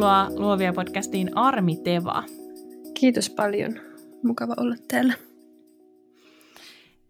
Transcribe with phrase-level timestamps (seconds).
[0.00, 2.24] tervetuloa Luovia podcastiin Armi Teva.
[3.00, 3.72] Kiitos paljon.
[4.22, 5.14] Mukava olla täällä.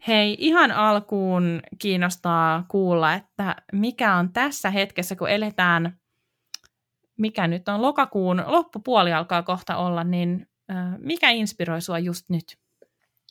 [0.07, 5.98] Hei, ihan alkuun kiinnostaa kuulla, että mikä on tässä hetkessä, kun eletään,
[7.19, 10.47] mikä nyt on lokakuun loppupuoli alkaa kohta olla, niin
[10.98, 12.45] mikä inspiroi sua just nyt?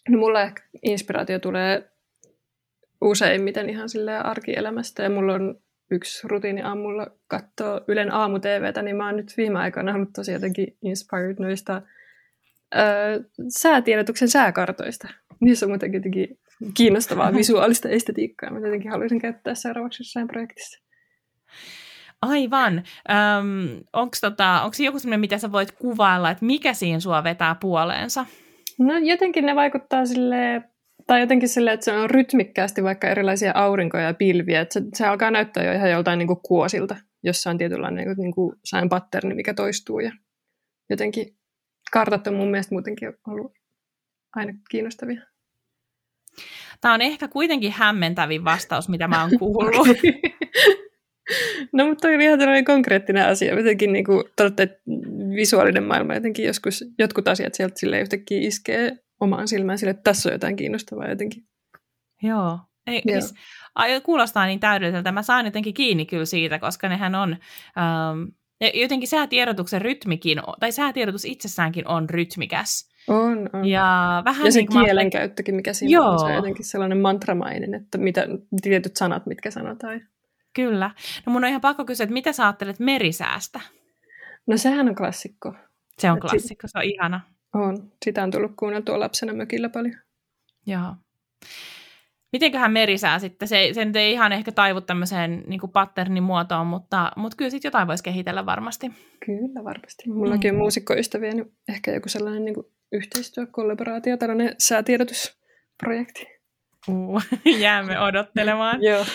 [0.09, 1.91] No mulla ehkä inspiraatio tulee
[3.01, 5.55] useimmiten ihan silleen arkielämästä ja mulla on
[5.91, 10.77] yksi rutiini aamulla katsoa Ylen aamu-TVtä, niin mä oon nyt viime aikoina ollut tosi jotenkin
[10.81, 11.81] inspired noista
[12.75, 15.07] öö, säätiedotuksen sääkartoista.
[15.39, 16.39] Niissä on muutenkin jotenkin
[16.73, 18.51] kiinnostavaa visuaalista estetiikkaa.
[18.51, 20.83] Mä jotenkin haluaisin käyttää seuraavaksi jossain projektissa.
[22.21, 22.83] Aivan.
[23.09, 28.25] Öm, Onko tota, joku sellainen, mitä sä voit kuvailla, että mikä siinä sua vetää puoleensa?
[28.79, 30.63] No jotenkin ne vaikuttaa sille
[31.07, 35.05] tai jotenkin silleen, että se on rytmikkäästi vaikka erilaisia aurinkoja ja pilviä, että se, se
[35.05, 38.55] alkaa näyttää jo ihan joltain niin kuin kuosilta, jossa on tietynlainen niin kuin, niin kuin
[38.65, 40.11] sain patterni, mikä toistuu ja
[40.89, 41.35] jotenkin
[41.91, 43.53] kartat on mun mielestä muutenkin ollut
[44.35, 45.21] aina kiinnostavia.
[46.81, 49.87] Tämä on ehkä kuitenkin hämmentävin vastaus, mitä mä oon kuullut.
[51.73, 53.55] no, mutta toi oli ihan tällainen konkreettinen asia.
[53.55, 54.81] Jotenkin niin kuin, totta, että
[55.35, 60.29] visuaalinen maailma jotenkin joskus, jotkut asiat sieltä sille yhtäkkiä iskee omaan silmään sille, että tässä
[60.29, 61.43] on jotain kiinnostavaa jotenkin.
[62.23, 62.59] Joo.
[62.87, 63.21] Ei, Joo.
[63.21, 63.33] Siis,
[64.03, 65.11] kuulostaa niin täydelliseltä.
[65.11, 67.37] Mä saan jotenkin kiinni kyllä siitä, koska nehän on...
[67.77, 68.23] Ähm,
[68.73, 72.89] jotenkin säätiedotuksen rytmikin, tai säätiedotus itsessäänkin on rytmikäs.
[73.07, 73.65] On, on.
[73.65, 76.11] Ja, vähän ja se niin kielenkäyttökin, mikä siinä Joo.
[76.11, 78.27] on, se on jotenkin sellainen mantramainen, että mitä,
[78.61, 80.01] tietyt sanat, mitkä sanotaan.
[80.53, 80.91] Kyllä.
[81.25, 83.59] No mun on ihan pakko kysyä, että mitä sä ajattelet merisäästä?
[84.47, 85.53] No sehän on klassikko.
[85.99, 87.21] Se on klassikko, se on ihana.
[87.53, 87.91] On.
[88.05, 89.95] Sitä on tullut kuunneltua lapsena mökillä paljon.
[90.65, 90.95] Joo.
[92.31, 93.47] Mitenköhän merisää sitten?
[93.47, 97.51] Se, se nyt ei ihan ehkä taivu tämmöiseen niin kuin patternin muotoon, mutta, mutta kyllä
[97.51, 98.91] sitten jotain voisi kehitellä varmasti.
[99.25, 100.09] Kyllä varmasti.
[100.09, 100.55] Mullakin mm.
[100.55, 102.55] on muusikkoystäviä, niin ehkä joku sellainen niin
[102.91, 106.27] yhteistyö, kollaboraatio, tällainen säätiedotusprojekti.
[106.87, 107.21] Uh,
[107.59, 108.83] jäämme odottelemaan.
[108.89, 109.05] Joo.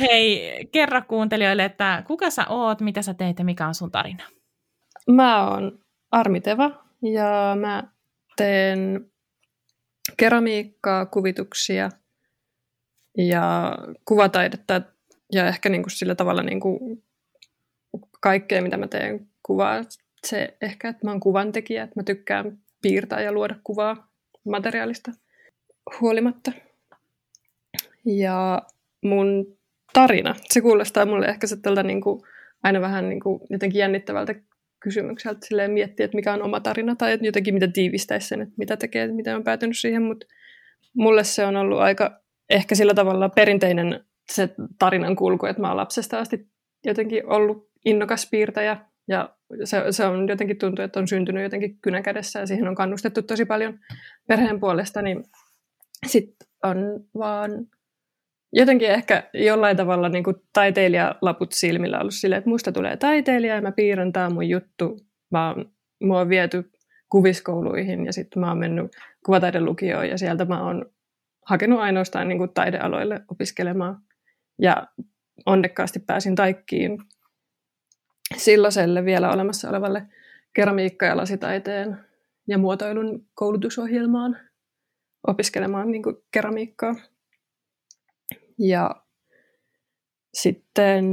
[0.00, 4.24] Hei, kerro kuuntelijoille, että kuka sä oot, mitä sä teet ja mikä on sun tarina?
[5.10, 5.78] Mä oon
[6.10, 7.82] Armiteva, ja mä
[8.36, 9.10] teen
[10.16, 11.90] keramiikkaa, kuvituksia
[13.18, 14.82] ja kuvataidetta
[15.32, 17.04] ja ehkä niin kuin sillä tavalla niin kuin
[18.20, 19.84] kaikkea, mitä mä teen kuvaa.
[20.26, 24.10] Se ehkä, että mä oon kuvantekijä, että mä tykkään piirtää ja luoda kuvaa
[24.44, 25.12] materiaalista
[26.00, 26.52] huolimatta.
[28.04, 28.62] Ja
[29.04, 29.58] mun
[29.92, 32.22] tarina, se kuulostaa mulle ehkä tältä niin kuin,
[32.62, 34.34] aina vähän niin kuin jotenkin jännittävältä
[34.80, 38.54] kysymykseltä silleen miettiä, että mikä on oma tarina tai että jotenkin mitä tiivistäisi sen, että
[38.56, 40.26] mitä tekee, että miten on päätynyt siihen, mutta
[40.94, 45.76] mulle se on ollut aika ehkä sillä tavalla perinteinen se tarinan kulku, että mä oon
[45.76, 46.48] lapsesta asti
[46.84, 48.76] jotenkin ollut innokas piirtäjä.
[49.08, 53.22] Ja se, se on jotenkin tuntuu, että on syntynyt jotenkin kynäkädessä ja siihen on kannustettu
[53.22, 53.78] tosi paljon
[54.28, 55.24] perheen puolesta, niin
[56.06, 56.76] sitten on
[57.18, 57.50] vaan
[58.52, 63.62] jotenkin ehkä jollain tavalla niin kuin taiteilijalaput silmillä ollut silleen, että musta tulee taiteilija ja
[63.62, 65.00] mä piirrän, tämä mun juttu.
[65.30, 65.72] Mä oon,
[66.02, 66.70] mua on viety
[67.08, 70.86] kuviskouluihin ja sitten mä oon mennyt kuvataidelukioon ja sieltä mä oon
[71.46, 74.00] hakenut ainoastaan niin kuin taidealoille opiskelemaan.
[74.62, 74.86] Ja
[75.46, 76.98] onnekkaasti pääsin Taikkiin
[78.36, 80.02] silloiselle vielä olemassa olevalle
[80.54, 81.98] keramiikka- ja lasitaiteen
[82.48, 84.38] ja muotoilun koulutusohjelmaan
[85.26, 86.94] opiskelemaan niin kuin keramiikkaa.
[88.58, 88.90] Ja
[90.34, 91.04] sitten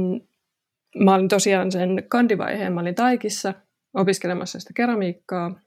[0.98, 3.54] mä olin tosiaan sen kandivaiheen, mä olin Taikissa
[3.94, 5.60] opiskelemassa sitä keramiikkaa,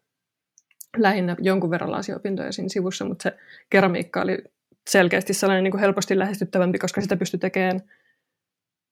[0.97, 3.37] lähinnä jonkun verran lasiopintoja siinä sivussa, mutta se
[3.69, 4.37] keramiikka oli
[4.89, 7.81] selkeästi sellainen niin kuin helposti lähestyttävämpi, koska sitä pystyi tekemään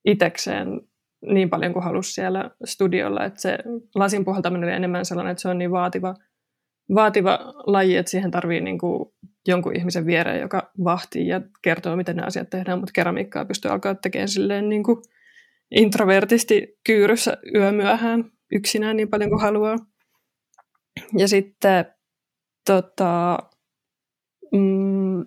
[0.05, 0.81] itekseen
[1.21, 3.57] niin paljon kuin halusi siellä studiolla, että se
[3.95, 6.15] lasin puhaltaminen oli enemmän sellainen, että se on niin vaativa,
[6.95, 9.09] vaativa laji, että siihen tarvii niin kuin
[9.47, 13.95] jonkun ihmisen viereen, joka vahtii ja kertoo, miten ne asiat tehdään, mutta keramiikkaa pystyy alkaa
[13.95, 15.01] tekemään silleen niin kuin
[15.71, 19.77] introvertisti kyyryssä yömyöhään yksinään niin paljon kuin haluaa.
[21.17, 21.85] Ja sitten
[22.65, 23.37] tota,
[24.51, 25.25] mm,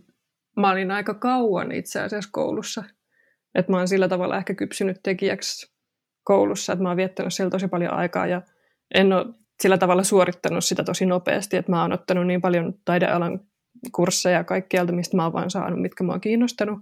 [0.57, 2.85] mä olin aika kauan itse asiassa koulussa.
[3.55, 5.73] Että mä oon sillä tavalla ehkä kypsynyt tekijäksi
[6.25, 8.43] koulussa, että mä oon viettänyt siellä tosi paljon aikaa ja
[8.95, 9.27] en ole
[9.61, 13.41] sillä tavalla suorittanut sitä tosi nopeasti, että mä oon ottanut niin paljon taidealan
[13.93, 16.79] kursseja kaikkialta, mistä mä oon vaan saanut, mitkä mä oon kiinnostanut.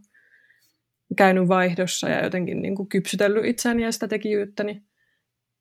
[1.16, 4.82] Käynyt vaihdossa ja jotenkin niin kuin kypsytellyt itseäni ja sitä tekijyyttäni.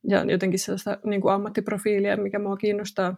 [0.08, 3.16] Ja jotenkin sellaista niin kuin ammattiprofiilia, mikä mua kiinnostaa.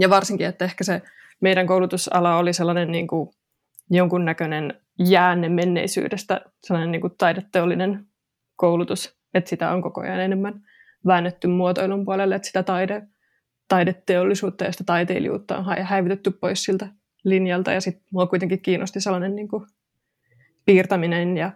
[0.00, 1.02] Ja varsinkin, että ehkä se
[1.40, 3.30] meidän koulutusala oli sellainen niin kuin
[3.90, 8.06] jonkunnäköinen jäänne menneisyydestä, sellainen niin kuin taideteollinen
[8.56, 10.62] koulutus, että sitä on koko ajan enemmän
[11.06, 13.02] väännetty muotoilun puolelle, että sitä taide,
[13.70, 16.88] taideteollisuutta ja sitä taiteilijuutta on häivytetty pois siltä
[17.24, 17.72] linjalta.
[17.72, 19.66] Ja sitten mua kuitenkin kiinnosti sellainen niin kuin
[20.64, 21.52] piirtäminen ja,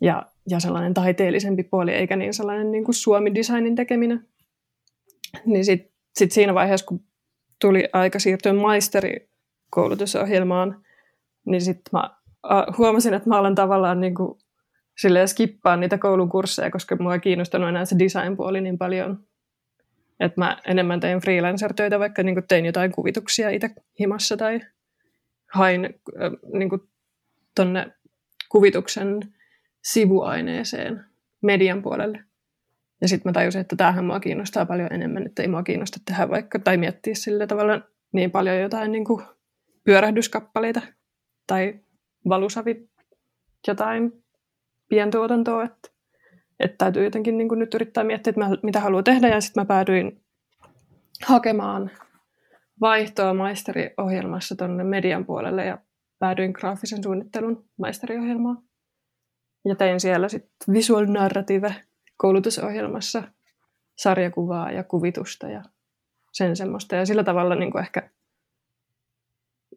[0.00, 4.26] ja, ja sellainen taiteellisempi puoli, eikä niin sellainen niin kuin Suomi-designin tekeminen.
[5.46, 7.00] Niin sitten sit siinä vaiheessa, kun
[7.60, 10.84] tuli aika siirtyä maisterikoulutusohjelmaan,
[11.46, 12.10] niin sitten mä
[12.78, 14.38] huomasin, että mä olen tavallaan niin kuin
[14.98, 19.18] silleen skippaa niitä koulun kursseja, koska mua ei kiinnostanut enää se design-puoli niin paljon.
[20.20, 23.70] Että mä enemmän tein freelancer-töitä, vaikka niin tein jotain kuvituksia itse
[24.00, 24.60] himassa tai
[25.52, 26.70] hain äh, niin
[27.54, 27.92] tonne
[28.48, 29.20] kuvituksen
[29.82, 31.04] sivuaineeseen
[31.42, 32.24] median puolelle.
[33.00, 36.28] Ja sitten mä tajusin, että tämähän mua kiinnostaa paljon enemmän, että ei mua kiinnosta tehdä
[36.28, 37.80] vaikka, tai miettiä sillä tavalla
[38.12, 39.22] niin paljon jotain niin kuin
[39.84, 40.80] pyörähdyskappaleita
[41.46, 41.80] tai
[42.28, 42.90] valusavit
[43.66, 44.24] jotain
[44.88, 45.90] pientuotantoa, että,
[46.60, 49.60] että täytyy jotenkin niin kuin nyt yrittää miettiä, että mä, mitä haluaa tehdä, ja sitten
[49.60, 50.22] mä päädyin
[51.26, 51.90] hakemaan
[52.80, 55.78] vaihtoa maisteriohjelmassa tuonne median puolelle, ja
[56.18, 58.62] päädyin graafisen suunnittelun maisteriohjelmaan.
[59.64, 61.74] Ja tein siellä sitten visual narrative
[62.16, 63.22] koulutusohjelmassa
[63.98, 65.62] sarjakuvaa ja kuvitusta ja
[66.32, 66.96] sen semmoista.
[66.96, 68.10] Ja sillä tavalla niin kuin ehkä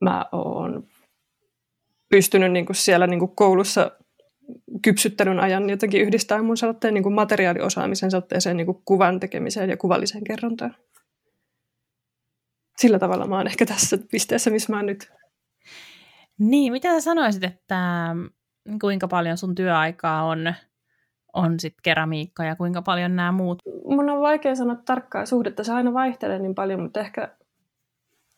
[0.02, 0.88] mä oon
[2.10, 3.92] pystynyt niin kuin siellä niin kuin koulussa
[4.82, 9.78] kypsyttelyn ajan jotenkin yhdistää mun sellaiseen niin kuin materiaaliosaamisen sellaiseen niin kuin kuvan tekemiseen ja
[9.78, 10.76] kuvalliseen kerrontaan.
[12.78, 15.12] Sillä tavalla mä oon ehkä tässä pisteessä, missä mä oon nyt.
[16.40, 18.10] Niin, mitä sä sanoisit, että
[18.82, 20.54] kuinka paljon sun työaikaa on,
[21.34, 23.60] on sit keramiikka ja kuinka paljon nämä muut?
[23.86, 27.38] Mun on vaikea sanoa tarkkaa suhdetta, se aina vaihtelee niin paljon, mutta ehkä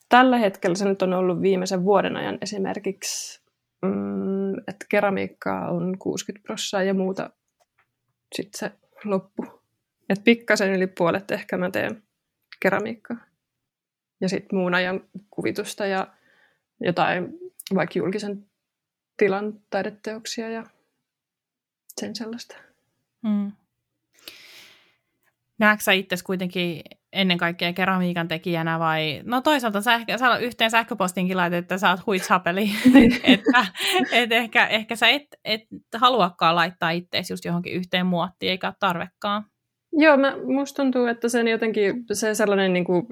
[0.10, 3.43] tällä hetkellä se nyt on ollut viimeisen vuoden ajan esimerkiksi
[3.84, 7.30] mm, että keramiikkaa on 60 prosenttia ja muuta
[8.36, 8.72] sitten se
[9.06, 9.46] loppu.
[10.10, 12.04] Et pikkasen yli puolet ehkä mä teen
[12.60, 13.18] keramiikkaa.
[14.22, 16.08] Ja sitten muun ajan kuvitusta ja
[16.80, 17.40] jotain
[17.76, 18.46] vaikka julkisen
[19.18, 20.64] tilan taideteoksia ja
[22.00, 22.56] sen sellaista.
[23.22, 23.52] Mm.
[25.58, 26.82] Näetkö sä itse kuitenkin
[27.14, 31.90] ennen kaikkea keramiikan tekijänä vai, no toisaalta sä, ehkä, sä yhteen sähköpostinkin laitat, että sä
[31.90, 32.70] oot huitshapeli,
[33.24, 33.66] että
[34.12, 35.62] et ehkä, ehkä sä et, et
[35.96, 39.46] haluakaan laittaa itseäsi just johonkin yhteen muottiin, eikä ole tarvekaan.
[39.92, 43.06] Joo, mä, musta tuntuu, että sen jotenkin se sellainen niin kuin,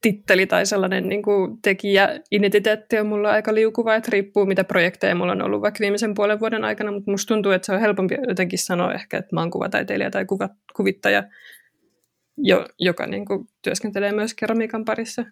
[0.00, 5.32] titteli tai sellainen niin kuin tekijä-identiteetti on mulla aika liukuva, että riippuu mitä projekteja mulla
[5.32, 8.58] on ollut vaikka viimeisen puolen vuoden aikana, mutta musta tuntuu, että se on helpompi jotenkin
[8.58, 11.22] sanoa ehkä, että mä oon kuvataiteilija tai kuva, kuvittaja,
[12.42, 15.24] jo, joka niin kuin, työskentelee myös keramiikan parissa.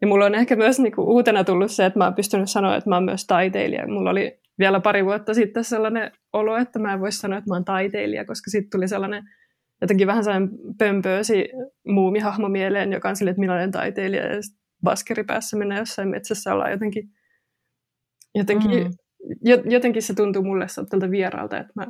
[0.00, 2.76] Ja mulla on ehkä myös niin kuin, uutena tullut se, että mä oon pystynyt sanoa,
[2.76, 3.86] että mä oon myös taiteilija.
[3.86, 7.54] Mulla oli vielä pari vuotta sitten sellainen olo, että mä en voisi sanoa, että mä
[7.54, 9.22] oon taiteilija, koska sitten tuli sellainen
[9.80, 11.48] jotenkin vähän sellainen pömpöösi
[11.86, 14.40] muumihahmo mieleen, joka on sille, että minä olen taiteilija ja
[14.82, 17.10] baskeri päässä mennä jossain metsässä ollaan jotenkin,
[18.34, 19.70] jotenkin, mm.
[19.70, 21.86] jotenkin se tuntuu mulle tältä vieraalta, että mä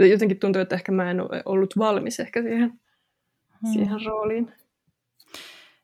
[0.00, 2.72] jotenkin tuntuu, että ehkä mä en ole ollut valmis ehkä siihen,
[3.62, 3.72] mm.
[3.72, 4.52] siihen rooliin.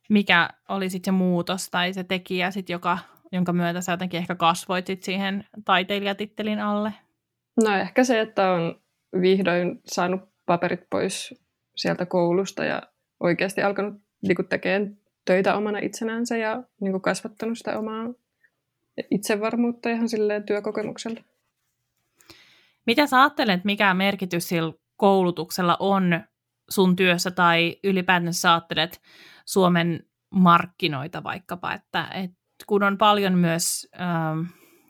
[0.09, 2.99] Mikä oli sitten se muutos tai se tekijä, sit, joka,
[3.33, 6.93] jonka myötä sä jotenkin ehkä kasvoit sit siihen taiteilijatittelin alle?
[7.65, 8.81] No ehkä se, että on
[9.21, 11.35] vihdoin saanut paperit pois
[11.77, 12.83] sieltä koulusta ja
[13.21, 18.07] oikeasti alkanut niin tekemään töitä omana itsenänsä ja niin kuin, kasvattanut sitä omaa
[19.11, 21.21] itsevarmuutta ihan silleen työkokemuksella.
[22.87, 26.21] Mitä sä ajattelet, mikä merkitys sillä koulutuksella on
[26.73, 29.01] sun työssä tai ylipäätään sä ajattelet
[29.47, 30.01] Suomen
[30.31, 32.37] markkinoita vaikkapa, että, että
[32.67, 34.41] kun on paljon myös ähm,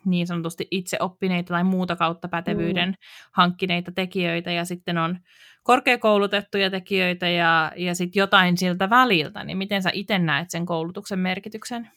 [0.04, 2.94] niin sanotusti itseoppineita tai muuta kautta pätevyyden mm.
[3.32, 5.18] hankkineita tekijöitä ja sitten on
[5.62, 11.18] korkeakoulutettuja tekijöitä ja, ja sitten jotain siltä väliltä, niin miten sä itse näet sen koulutuksen
[11.18, 11.88] merkityksen?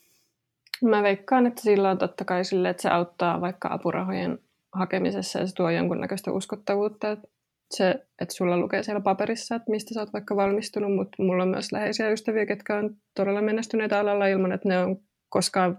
[0.83, 4.39] Mä veikkaan, että sillä on totta kai sille, että se auttaa vaikka apurahojen
[4.73, 7.11] hakemisessa ja se tuo jonkunnäköistä uskottavuutta.
[7.11, 7.27] Että
[7.71, 11.49] se, että sulla lukee siellä paperissa, että mistä sä oot vaikka valmistunut, mutta mulla on
[11.49, 14.97] myös läheisiä ystäviä, ketkä on todella menestyneitä alalla ilman, että ne on
[15.29, 15.77] koskaan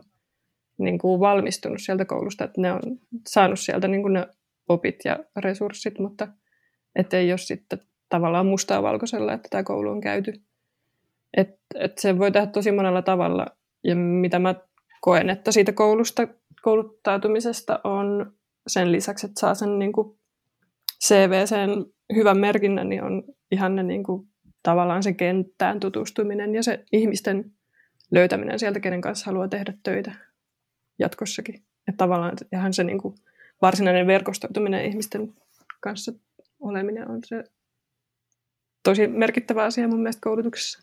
[0.78, 2.81] niin kuin valmistunut sieltä koulusta, että ne on
[3.28, 4.26] saanut sieltä niin kuin ne
[4.69, 6.28] opit ja resurssit, mutta
[6.97, 7.78] ettei ole sitten
[8.09, 10.33] tavallaan mustaa valkoisella, että tämä koulu on käyty.
[11.37, 13.47] Et, et se voi tehdä tosi monella tavalla,
[13.85, 14.55] ja mitä mä
[15.00, 16.28] koen, että siitä koulusta,
[16.62, 18.33] kouluttautumisesta on
[18.66, 20.19] sen lisäksi, että saa sen niin kuin
[21.05, 21.71] CV-sen
[22.15, 24.29] hyvän merkinnän, niin on ihan ne niin kuin,
[24.62, 27.53] tavallaan se kenttään tutustuminen ja se ihmisten
[28.11, 30.12] löytäminen sieltä, kenen kanssa haluaa tehdä töitä
[30.99, 31.55] jatkossakin.
[31.88, 33.15] Että tavallaan ihan se niin kuin
[33.62, 35.35] varsinainen verkostoituminen ihmisten
[35.81, 36.12] kanssa
[36.61, 37.45] oleminen on se
[38.83, 40.83] tosi merkittävä asia mun mielestä koulutuksessa.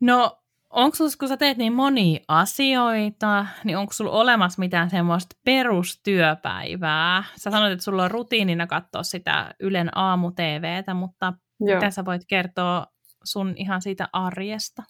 [0.00, 5.36] No, onko sinulla, kun sä teet niin monia asioita, niin onko sulla olemassa mitään semmoista
[5.44, 7.24] perustyöpäivää?
[7.36, 11.74] Sä sanoit, että sulla on rutiinina katsoa sitä Ylen aamu-TVtä, mutta Joo.
[11.74, 12.86] mitä sä voit kertoa
[13.24, 14.82] sun ihan siitä arjesta?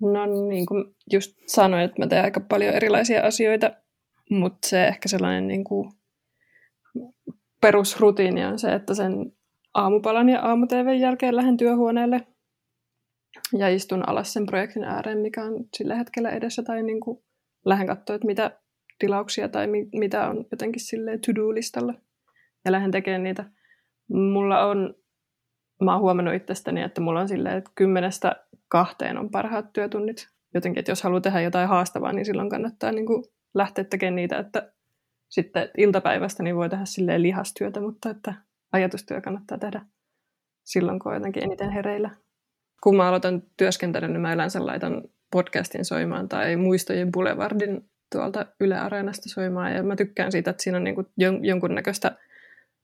[0.00, 3.70] No niin kuin just sanoin, että mä teen aika paljon erilaisia asioita,
[4.30, 5.92] mutta se ehkä sellainen niin kuin
[7.60, 9.32] perusrutiini on se, että sen
[9.74, 12.26] aamupalan ja aamu-TVn jälkeen lähden työhuoneelle
[13.58, 17.24] ja istun alas sen projektin ääreen, mikä on sillä hetkellä edessä, tai niin kuin
[17.64, 18.60] lähden katsoa, että mitä
[18.98, 21.94] tilauksia tai mi- mitä on jotenkin sille to-do-listalla,
[22.64, 23.44] ja lähden tekemään niitä.
[24.08, 24.94] Mulla on,
[25.82, 30.28] mä oon huomannut itsestäni, että mulla on silleen, että kymmenestä kahteen on parhaat työtunnit.
[30.54, 33.24] Jotenkin, että jos haluaa tehdä jotain haastavaa, niin silloin kannattaa niin kuin
[33.54, 34.72] lähteä tekemään niitä, että
[35.28, 38.34] sitten iltapäivästä niin voi tehdä silleen lihastyötä, mutta että
[38.72, 39.80] ajatustyö kannattaa tehdä
[40.64, 42.10] silloin, kun on jotenkin eniten hereillä.
[42.82, 48.78] Kun mä aloitan työskentelyn, niin mä yleensä laitan podcastin soimaan tai muistojen Boulevardin tuolta Yle
[48.78, 49.72] Areenasta soimaan.
[49.72, 51.06] Ja mä tykkään siitä, että siinä on niin kuin
[51.42, 52.16] jonkunnäköistä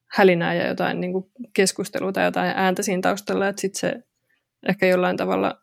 [0.07, 4.03] hälinää ja jotain niin kuin keskustelua tai jotain ääntä siinä taustalla, että sitten se
[4.69, 5.61] ehkä jollain tavalla,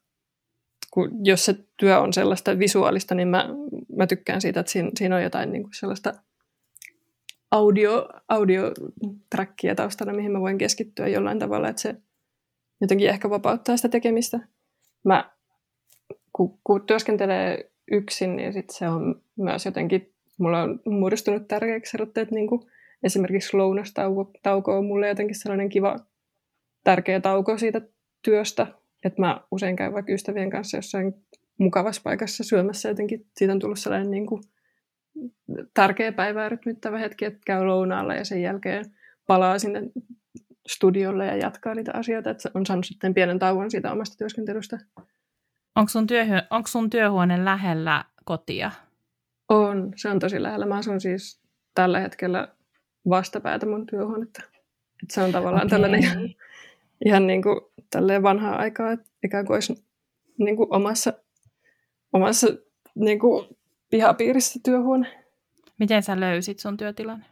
[0.92, 3.50] kun jos se työ on sellaista visuaalista, niin mä,
[3.98, 6.14] mä tykkään siitä, että siinä, siinä on jotain niin kuin sellaista
[7.52, 11.96] audio, audiotrackia taustalla, mihin mä voin keskittyä jollain tavalla, että se
[12.82, 14.40] jotenkin ehkä vapauttaa sitä tekemistä.
[15.04, 15.32] Mä,
[16.34, 22.26] kun, kun työskentelee yksin, niin sit se on myös jotenkin, mulla on muodostunut tärkeäksi että
[22.32, 22.62] niin kuin
[23.04, 25.96] esimerkiksi lounastauko on mulle jotenkin sellainen kiva,
[26.84, 27.82] tärkeä tauko siitä
[28.22, 28.68] työstä,
[29.06, 31.14] että mä usein käyn vaikka ystävien kanssa jossain
[31.58, 34.42] mukavassa paikassa syömässä jotenkin, siitä on tullut sellainen niin kuin
[35.74, 38.86] tärkeä päivää rytmittävä hetki, että käy lounaalla ja sen jälkeen
[39.28, 39.82] palaa sinne
[40.68, 44.80] studiolle ja jatkaa niitä asioita, että on saanut sitten pienen tauon siitä omasta työskentelystä.
[45.76, 48.72] Onko sun, työhu- onko sun työhuone lähellä kotia?
[49.50, 50.66] On, se on tosi lähellä.
[50.66, 51.42] Mä asun siis
[51.76, 52.48] tällä hetkellä
[53.10, 54.44] vastapäätä mun työhuonetta.
[55.04, 55.70] Et se on tavallaan okay.
[55.70, 56.30] tällainen ihan,
[57.06, 59.86] ihan niin kuin tälleen vanhaa aikaa, että ikään kuin olisi
[60.38, 61.14] niin kuin omassa,
[62.14, 62.48] omassa
[62.96, 63.48] niin kuin
[63.90, 65.24] pihapiirissä työhuone.
[65.80, 67.26] Miten sä löysit sun työtilan?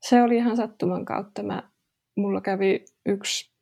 [0.00, 1.42] Se oli ihan sattuman kautta.
[1.42, 1.69] Mä,
[2.20, 3.52] mulla kävi yksi,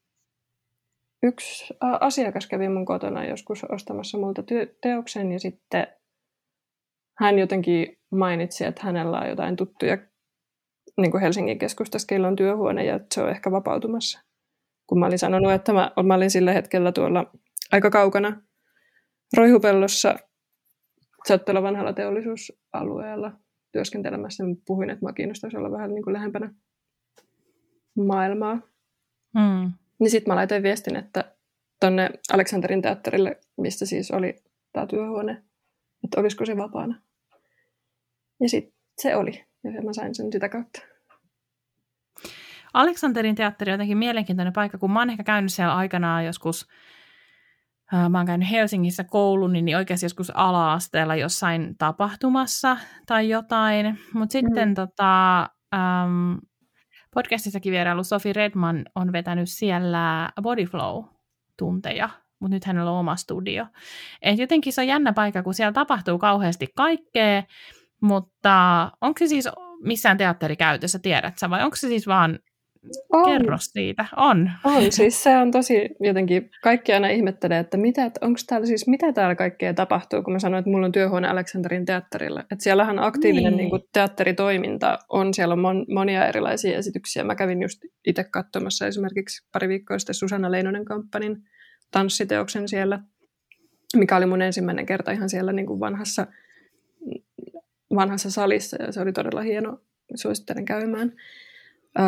[1.22, 4.42] yksi asiakas kävi mun kotona joskus ostamassa multa
[4.80, 5.86] teoksen ja sitten
[7.18, 9.98] hän jotenkin mainitsi, että hänellä on jotain tuttuja
[11.00, 14.20] niin kuin Helsingin keskustassa, keillä on työhuone ja se on ehkä vapautumassa.
[14.86, 17.32] Kun mä olin sanonut, että mä, mä olin sillä hetkellä tuolla
[17.72, 18.42] aika kaukana
[19.36, 20.18] Roihupellossa
[21.28, 23.32] Sattola vanhalla teollisuusalueella
[23.72, 26.54] työskentelemässä, niin puhuin, että mä kiinnostaisi olla vähän niin kuin lähempänä
[28.06, 28.54] maailmaa.
[29.34, 29.72] Mm.
[29.98, 31.34] Niin sitten mä laitoin viestin, että
[31.80, 34.36] tonne Aleksanterin teatterille, mistä siis oli
[34.72, 35.42] tämä työhuone,
[36.04, 37.00] että olisiko se vapaana.
[38.40, 40.80] Ja sitten se oli, ja mä sain sen sitä kautta.
[42.74, 46.68] Aleksanterin teatteri on jotenkin mielenkiintoinen paikka, kun mä oon ehkä käynyt siellä aikanaan joskus
[48.10, 52.76] mä oon käynyt Helsingissä koulun, niin oikeasti joskus ala-asteella jossain tapahtumassa
[53.06, 53.98] tai jotain.
[54.14, 54.74] Mutta sitten mm.
[54.74, 55.40] tota,
[55.74, 56.38] um,
[57.14, 62.08] podcastissakin vierailu Sofi Redman on vetänyt siellä Bodyflow-tunteja,
[62.40, 63.66] mutta nyt hänellä on oma studio.
[64.22, 67.42] Et jotenkin se on jännä paikka, kun siellä tapahtuu kauheasti kaikkea,
[68.00, 69.48] mutta onko se siis
[69.82, 72.38] missään teatterikäytössä, tiedät sä, vai onko se siis vaan
[73.12, 73.24] on.
[73.24, 74.04] Kerro siitä.
[74.16, 74.50] On.
[74.64, 79.12] On, siis se on tosi jotenkin, kaikki aina ihmettelee, että mitä, onko täällä siis, mitä
[79.12, 82.40] täällä kaikkea tapahtuu, kun mä sanoin, että mulla on työhuone Aleksanterin teatterilla.
[82.40, 83.56] Että siellähän aktiivinen niin.
[83.56, 87.24] Niin kuin, teatteritoiminta on, siellä on mon, monia erilaisia esityksiä.
[87.24, 91.36] Mä kävin just itse katsomassa esimerkiksi pari viikkoa sitten Susanna Leinonen kamppanin
[91.90, 93.00] tanssiteoksen siellä,
[93.96, 96.26] mikä oli mun ensimmäinen kerta ihan siellä niin kuin vanhassa,
[97.94, 99.80] vanhassa salissa ja se oli todella hieno,
[100.14, 101.12] suosittelen käymään.
[101.98, 102.04] Öö,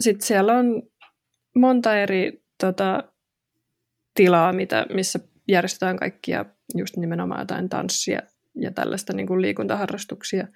[0.00, 0.82] sitten siellä on
[1.54, 3.02] monta eri tota,
[4.14, 8.22] tilaa, mitä, missä järjestetään kaikkia just nimenomaan jotain tanssia
[8.54, 10.48] ja tällaista niin kuin liikuntaharrastuksia.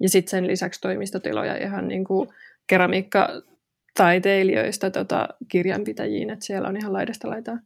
[0.00, 2.28] Ja sitten sen lisäksi toimistotiloja ihan niin kuin
[2.66, 7.58] keramiikka-taiteilijoista tota, kirjanpitäjiin, että siellä on ihan laidasta laitaa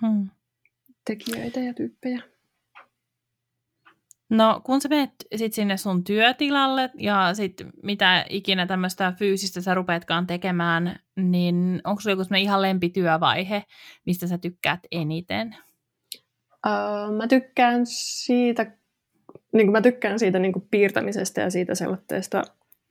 [0.00, 0.28] hmm.
[1.06, 2.22] tekijöitä ja tyyppejä.
[4.30, 9.74] No kun sä menet sit sinne sun työtilalle ja sit mitä ikinä tämmöistä fyysistä sä
[9.74, 13.64] rupeatkaan tekemään, niin onko sulla joku ihan lempityövaihe,
[14.06, 15.56] mistä sä tykkäät eniten?
[16.66, 18.72] Uh, mä tykkään siitä,
[19.52, 22.42] niin mä tykkään siitä niin piirtämisestä ja siitä sellaisesta,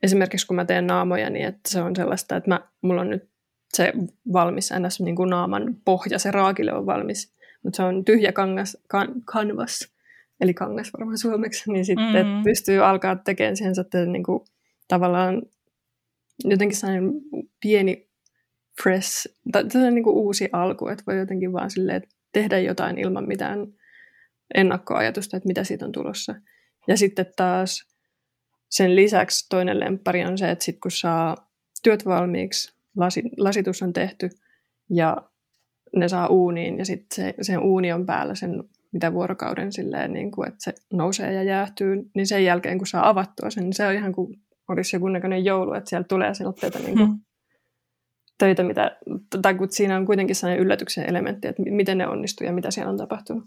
[0.03, 3.29] esimerkiksi kun mä teen naamoja, niin että se on sellaista, että mä, mulla on nyt
[3.73, 3.93] se
[4.33, 4.99] valmis, ns.
[5.01, 7.35] Niin naaman pohja, se raakille on valmis.
[7.63, 9.98] Mutta se on tyhjä kangas, kan, canvas,
[10.41, 12.43] eli kangas varmaan suomeksi, niin sitten mm-hmm.
[12.43, 14.39] pystyy alkaa tekemään sen sitten niin kuin,
[14.87, 15.41] tavallaan
[16.43, 17.11] jotenkin sellainen
[17.61, 18.09] pieni
[18.83, 22.01] fresh, tai niin kuin uusi alku, että voi jotenkin vaan silleen
[22.33, 23.67] tehdä jotain ilman mitään
[24.55, 26.35] ennakkoajatusta, että mitä siitä on tulossa.
[26.87, 27.87] Ja sitten taas
[28.69, 31.51] sen lisäksi toinen lemppari on se, että sit kun saa
[31.83, 34.29] työt valmiiksi, lasi, lasitus on tehty
[34.89, 35.17] ja
[35.95, 40.31] ne saa uuniin ja sitten se, sen uuni on päällä sen mitä vuorokauden silleen, niin
[40.31, 43.87] kuin, että se nousee ja jäähtyy, niin sen jälkeen kun saa avattua sen, niin se
[43.87, 47.19] on ihan kuin olisi joku näköinen joulu, että siellä tulee töitä, niin kuin, hmm.
[48.37, 48.97] töitä mitä,
[49.41, 52.91] tai kun siinä on kuitenkin sellainen yllätyksen elementti, että miten ne onnistuu ja mitä siellä
[52.91, 53.43] on tapahtunut.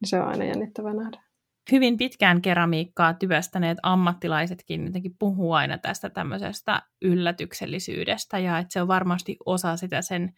[0.00, 1.28] Niin se on aina jännittävää nähdä
[1.72, 8.88] hyvin pitkään keramiikkaa työstäneet ammattilaisetkin jotenkin puhuu aina tästä tämmöisestä yllätyksellisyydestä ja että se on
[8.88, 10.32] varmasti osa sitä sen,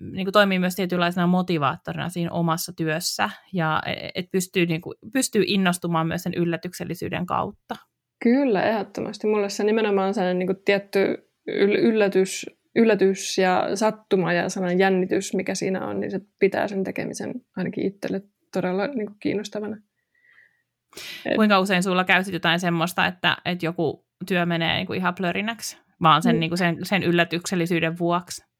[0.00, 4.96] niin kuin toimii myös tietynlaisena motivaattorina siinä omassa työssä ja e, että pystyy, niin kuin,
[5.12, 7.76] pystyy innostumaan myös sen yllätyksellisyyden kautta.
[8.22, 9.26] Kyllä, ehdottomasti.
[9.26, 10.98] Mulle se nimenomaan on sellainen niin kuin tietty
[11.46, 17.34] yllätys, yllätys ja sattuma ja sellainen jännitys, mikä siinä on, niin se pitää sen tekemisen
[17.56, 18.22] ainakin itselle
[18.52, 19.76] todella niin kuin kiinnostavana.
[21.24, 21.36] Et...
[21.36, 25.78] Kuinka usein sulla käy jotain semmoista, että, että joku työ menee niin kuin ihan plörinäksi,
[26.02, 26.40] vaan sen, mm.
[26.40, 28.53] niin kuin sen, sen yllätyksellisyyden vuoksi?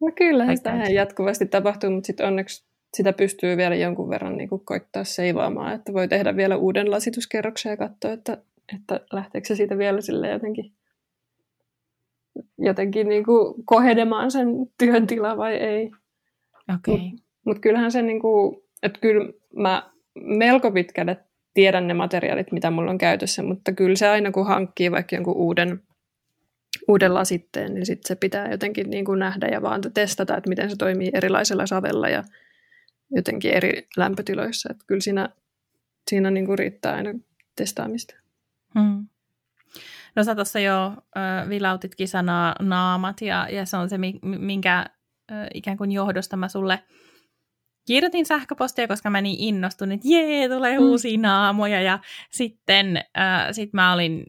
[0.00, 4.64] No kyllä, sitä jatkuvasti tapahtuu, mutta sitten onneksi sitä pystyy vielä jonkun verran niin kuin
[4.64, 8.38] koittaa seivaamaan, että voi tehdä vielä uuden lasituskerroksen ja katsoa, että,
[8.74, 10.72] että lähteekö se siitä vielä sille jotenkin,
[12.58, 15.90] jotenkin niin kuin kohedemaan sen työn tila vai ei.
[16.74, 16.94] Okay.
[16.98, 21.16] Mutta mut kyllähän se, niin kuin, että kyllä mä melko pitkälle
[21.54, 25.36] tiedän ne materiaalit, mitä mulla on käytössä, mutta kyllä se aina kun hankkii vaikka jonkun
[25.36, 25.82] uuden,
[26.88, 30.70] uuden lasitteen, niin sit se pitää jotenkin niin kuin nähdä ja vaan testata, että miten
[30.70, 32.24] se toimii erilaisella savella ja
[33.10, 34.68] jotenkin eri lämpötiloissa.
[34.72, 35.28] Että kyllä siinä,
[36.10, 37.10] siinä niin kuin riittää aina
[37.56, 38.14] testaamista.
[38.78, 39.06] Hmm.
[40.16, 45.46] No sä tuossa jo äh, vilautitkin sanaa naamat ja, ja se on se, minkä äh,
[45.54, 46.78] ikään kuin johdosta mä sulle–
[47.88, 50.84] kirjoitin sähköpostia, koska mä niin innostun, että jee, tulee mm.
[50.84, 51.80] uusia naamoja.
[51.80, 51.98] Ja
[52.30, 54.24] sitten äh, sit mä olin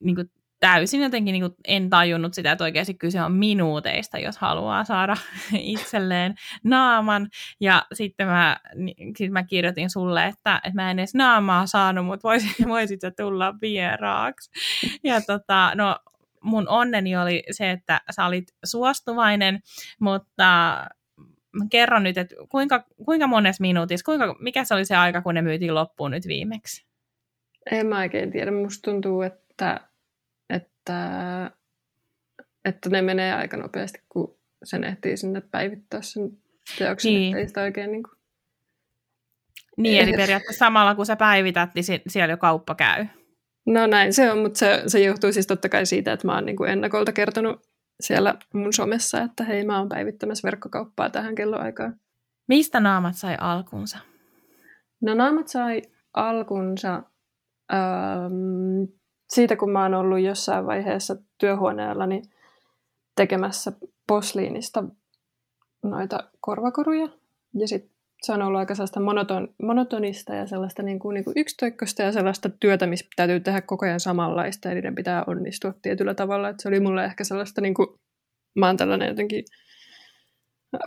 [0.00, 0.30] niin kuin,
[0.66, 5.16] täysin jotenkin niin kuin, en tajunnut sitä, että oikeasti kyse on minuuteista, jos haluaa saada
[5.52, 7.28] itselleen naaman.
[7.60, 8.56] Ja sitten mä,
[9.16, 13.54] sit mä kirjoitin sulle, että, että mä en edes naamaa saanut, mutta voisit, voisit tulla
[13.60, 14.50] vieraaksi.
[15.04, 15.96] Ja tota, no,
[16.42, 19.60] mun onneni oli se, että sä olit suostuvainen,
[20.00, 20.80] mutta
[21.70, 25.42] kerro nyt, että kuinka, kuinka monessa minuutissa, kuinka, mikä se oli se aika, kun ne
[25.42, 26.86] myytiin loppuun nyt viimeksi?
[27.70, 28.50] En mä oikein tiedä.
[28.50, 29.80] Musta tuntuu, että,
[30.86, 31.50] että,
[32.64, 36.30] että ne menee aika nopeasti, kun sen ehtii sinne päivittää sen
[36.78, 37.36] teoksen, niin.
[37.36, 38.16] ei sitä oikein niin kuin...
[39.76, 43.06] Niin, eli periaatteessa samalla kun sä päivität, niin siellä jo kauppa käy.
[43.66, 46.46] No näin se on, mutta se, se johtuu siis totta kai siitä, että mä oon
[46.46, 47.66] niin kuin ennakolta kertonut
[48.00, 52.00] siellä mun somessa, että hei mä oon päivittämässä verkkokauppaa tähän kelloaikaan.
[52.48, 53.98] Mistä naamat sai alkunsa?
[55.00, 55.82] No naamat sai
[56.14, 57.02] alkunsa
[57.72, 58.84] ähm,
[59.28, 62.22] siitä, kun mä oon ollut jossain vaiheessa työhuoneellani
[63.16, 63.72] tekemässä
[64.06, 64.84] posliinista
[65.82, 67.08] noita korvakoruja.
[67.54, 71.38] Ja sitten se on ollut aika sellaista monoton, monotonista ja sellaista niin kuin, niin kuin
[71.38, 76.14] yksitoikkoista ja sellaista työtä, missä täytyy tehdä koko ajan samanlaista ja niiden pitää onnistua tietyllä
[76.14, 76.48] tavalla.
[76.48, 77.88] Että se oli mulle ehkä sellaista, niin kuin,
[78.54, 79.44] mä oon tällainen jotenkin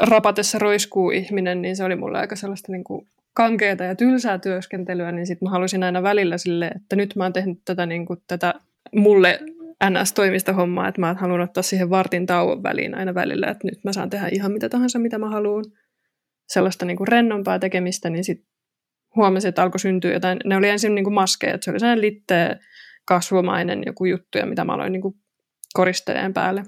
[0.02, 5.12] rapatessa roiskuu ihminen, niin se oli mulle aika sellaista niin kuin kankeata ja tylsää työskentelyä,
[5.12, 8.22] niin sitten mä halusin aina välillä sille, että nyt mä oon tehnyt tätä, niin kuin,
[8.28, 8.54] tätä
[8.96, 9.39] mulle
[9.89, 13.94] NS-toimista hommaa, että mä haluan ottaa siihen vartin tauon väliin aina välillä, että nyt mä
[13.94, 15.65] saan tehdä ihan mitä tahansa, mitä mä haluan
[16.48, 18.50] sellaista niin kuin rennompaa tekemistä, niin sitten
[19.15, 20.39] huomasin, että alkoi syntyä jotain.
[20.46, 22.60] Ne oli ensin niin kuin maskeja, että se oli sellainen litteä
[23.06, 25.15] kasvomainen joku juttu, ja mitä mä aloin niin kuin
[25.74, 26.63] koristeleen päälle.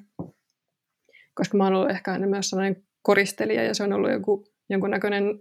[1.34, 5.40] Koska mä oon ollut ehkä aina myös sellainen koristelija, ja se on ollut joku, jonkunnäköinen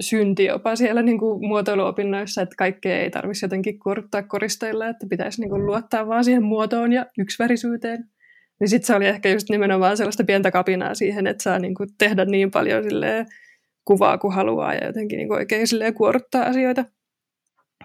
[0.00, 5.40] synti jopa siellä niin kuin muotoiluopinnoissa, että kaikkea ei tarvitsisi jotenkin kuoruttaa koristeilla, että pitäisi
[5.40, 8.04] niin kuin luottaa vaan siihen muotoon ja yksivärisyyteen.
[8.60, 11.88] Niin sitten se oli ehkä just nimenomaan sellaista pientä kapinaa siihen, että saa niin kuin
[11.98, 13.26] tehdä niin paljon silleen,
[13.84, 16.84] kuvaa kuin haluaa ja jotenkin niin oikein silleen kuoruttaa asioita.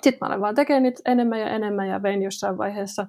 [0.03, 3.07] Sitten mä olen vaan tekemään niitä enemmän ja enemmän ja vein jossain vaiheessa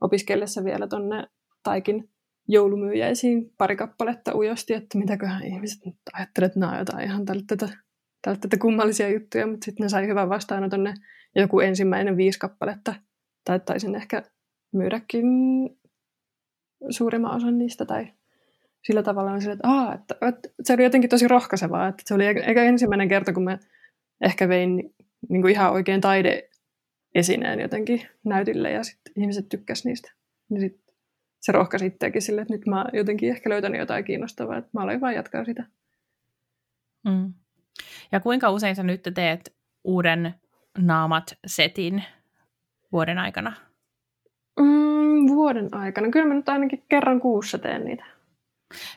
[0.00, 1.26] opiskellessa vielä tonne
[1.62, 2.08] Taikin
[2.48, 7.68] joulumyyjäisiin pari kappaletta ujosti, että mitäköhän ihmiset nyt ajattelee, että nämä on jotain ihan tätä,
[8.22, 10.94] tätä kummallisia juttuja, mutta sitten ne sai hyvän vastaanoton ne
[11.34, 12.94] joku ensimmäinen viisi kappaletta.
[13.44, 14.22] Tai taisin ehkä
[14.72, 15.26] myydäkin
[16.90, 18.12] suurimman osan niistä tai
[18.86, 21.88] sillä tavalla on sille, että, Aa, että, että, se oli jotenkin tosi rohkaisevaa.
[21.88, 23.58] Että se oli eikä ensimmäinen kerta, kun mä
[24.20, 24.94] ehkä vein
[25.28, 30.12] niin kuin ihan oikein taide-esineen jotenkin näytille ja sitten ihmiset tykkäsivät niistä.
[30.48, 30.80] Niin sit
[31.40, 35.00] se rohkaisi itseäkin sille, että nyt mä jotenkin ehkä löytän jotain kiinnostavaa, että mä aloin
[35.00, 35.66] vaan jatkaa sitä.
[37.04, 37.32] Mm.
[38.12, 40.34] Ja kuinka usein sä nyt teet uuden
[40.78, 42.04] naamat-setin
[42.92, 43.52] vuoden aikana?
[44.60, 46.10] Mm, vuoden aikana.
[46.10, 48.04] Kyllä mä nyt ainakin kerran kuussa teen niitä.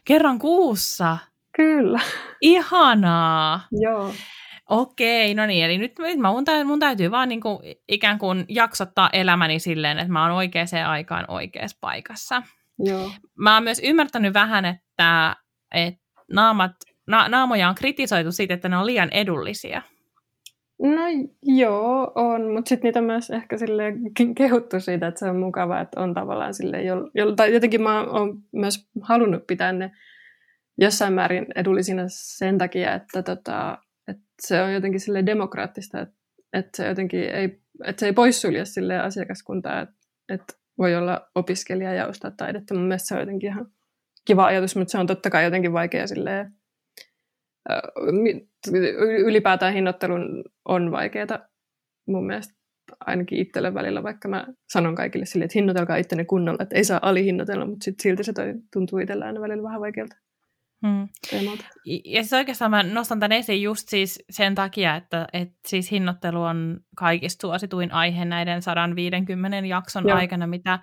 [0.06, 1.18] Kerran kuussa?
[1.56, 2.00] Kyllä.
[2.42, 3.62] Ihanaa.
[3.72, 4.14] Joo.
[4.70, 8.46] Okei, no niin, eli nyt, mä, mun, täytyy, mun täytyy vaan niin kuin, ikään kuin
[8.50, 12.44] jaksottaa elämäni silleen, että mä oon oikeaan aikaan oikeassa paikassa.
[12.80, 13.12] Joo.
[13.38, 15.36] Mä oon myös ymmärtänyt vähän, että,
[15.74, 16.72] että naamat,
[17.12, 19.82] na, naamoja on kritisoitu siitä, että ne on liian edullisia.
[20.82, 21.02] No
[21.44, 23.84] joo, on, mutta sitten niitä myös ehkä sille
[24.36, 26.96] kehuttu siitä, että se on mukava, että on tavallaan sille, jo,
[27.36, 29.92] tai jotenkin mä oon myös halunnut pitää ne
[30.78, 36.16] jossain määrin edullisina sen takia, että, tota, että se on jotenkin sille demokraattista, että,
[36.54, 39.96] että se jotenkin ei, että se ei poissulje sille asiakaskuntaa, että,
[40.30, 42.74] että voi olla opiskelija ja ostaa taidetta.
[42.74, 43.68] Mun mielestä se on jotenkin ihan
[44.26, 46.54] kiva ajatus, mutta se on totta kai jotenkin vaikea silleen,
[49.26, 51.40] ylipäätään hinnoittelun on vaikeaa
[52.08, 52.54] mun mielestä
[53.00, 57.00] ainakin itselle välillä, vaikka mä sanon kaikille sille, että hinnoitelkaa ittenne kunnolla, että ei saa
[57.02, 60.16] alihinnoitella, mutta sit silti se toi, tuntuu itsellä aina välillä vähän vaikealta.
[60.88, 61.08] Hmm.
[62.06, 66.44] Ja siis oikeastaan mä nostan tämän esiin just siis sen takia, että, että siis hinnoittelu
[66.44, 70.18] on kaikista suosituin aihe näiden 150 jakson Joo.
[70.18, 70.80] aikana, mitä,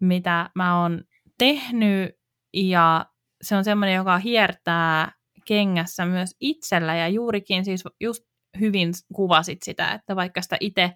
[0.00, 1.04] mitä mä oon
[1.38, 2.18] tehnyt,
[2.54, 3.06] ja
[3.42, 5.12] se on semmoinen, joka hiertää
[5.48, 8.24] kengässä myös itsellä ja juurikin siis just
[8.60, 10.94] hyvin kuvasit sitä, että vaikka sitä itse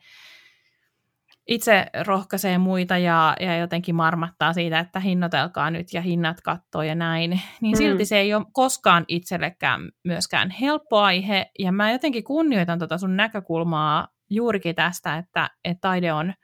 [1.48, 6.94] itse rohkaisee muita ja, ja jotenkin marmattaa siitä, että hinnoitelkaa nyt ja hinnat kattoo ja
[6.94, 8.06] näin, niin silti mm.
[8.06, 11.50] se ei ole koskaan itsellekään myöskään helppo aihe.
[11.58, 16.34] Ja mä jotenkin kunnioitan tota sun näkökulmaa juurikin tästä, että, että taide on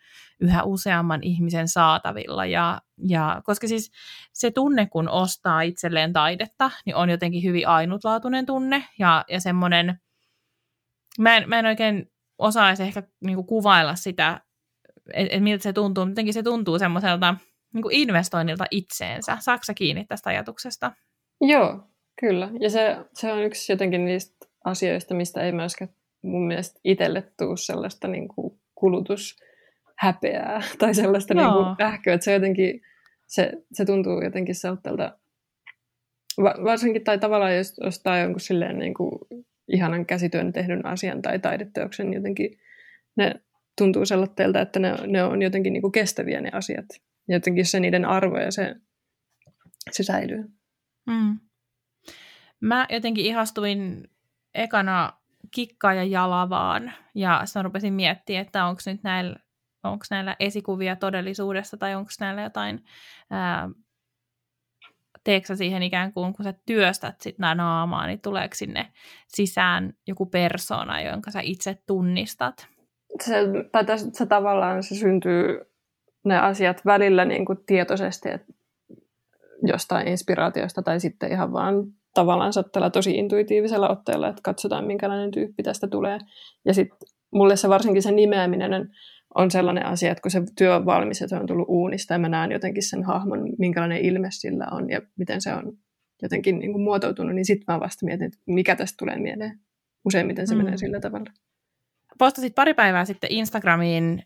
[0.41, 2.47] yhä useamman ihmisen saatavilla.
[2.47, 3.91] Ja, ja, koska siis
[4.33, 10.01] se tunne, kun ostaa itselleen taidetta, niin on jotenkin hyvin ainutlaatuinen tunne ja, ja semmoinen,
[11.19, 14.41] mä en, mä en oikein osaisi ehkä niinku kuvailla sitä,
[15.13, 17.35] että et miltä se tuntuu, jotenkin se tuntuu semmoiselta
[17.75, 19.37] niinku investoinnilta itseensä.
[19.41, 20.93] Saatko kiinni tästä ajatuksesta?
[21.41, 21.89] Joo,
[22.21, 22.51] kyllä.
[22.61, 25.91] Ja se, se on yksi jotenkin niistä asioista, mistä ei myöskään
[26.23, 28.61] mun mielestä itselle tuu sellaista niin kuin
[30.01, 32.81] kulutushäpeää tai sellaista niin kuin ähköä, että se jotenkin,
[33.27, 35.19] se, se tuntuu jotenkin sellaiselta,
[36.39, 39.19] varsinkin tai tavallaan jos ostaa jonkun silleen niin kuin
[39.69, 42.59] ihanan käsityön tehdyn asian tai taideteoksen, niin jotenkin
[43.17, 43.35] ne
[43.79, 46.87] tuntuu sellaiselta, että ne, ne on jotenkin niin kuin kestäviä ne asiat.
[47.29, 48.75] Jotenkin se niiden arvo ja se,
[49.91, 50.45] se säilyy.
[51.07, 51.39] Mm.
[52.61, 54.11] Mä jotenkin ihastuin
[54.55, 55.13] ekana
[55.51, 56.93] kikkaa ja jalavaan.
[57.15, 59.37] Ja sitten rupesin miettimään, että onko nyt näillä,
[59.85, 62.85] onko näillä esikuvia todellisuudessa tai onko näillä jotain,
[65.25, 68.93] teeksä siihen ikään kuin, kun sä työstät sit naamaa, niin tuleeko sinne
[69.29, 72.67] sisään joku persona, jonka sä itse tunnistat?
[73.23, 73.35] Se,
[73.73, 75.61] tai tässä, se tavallaan se syntyy
[76.25, 78.53] ne asiat välillä niin kuin tietoisesti, että
[79.63, 81.75] jostain inspiraatiosta tai sitten ihan vaan
[82.15, 86.19] tavallaan tällä tosi intuitiivisella otteella, että katsotaan minkälainen tyyppi tästä tulee.
[86.65, 86.99] Ja sitten
[87.31, 88.91] mulle se varsinkin se nimeäminen
[89.35, 92.19] on, sellainen asia, että kun se työ on valmis ja se on tullut uunista ja
[92.19, 95.73] mä näen jotenkin sen hahmon, minkälainen ilme sillä on ja miten se on
[96.23, 99.61] jotenkin niin kuin muotoutunut, niin sitten mä vasta mietin, että mikä tästä tulee mieleen.
[100.05, 100.59] Useimmiten se mm.
[100.59, 101.31] menee sillä tavalla.
[102.19, 104.23] Postasit pari päivää sitten Instagramiin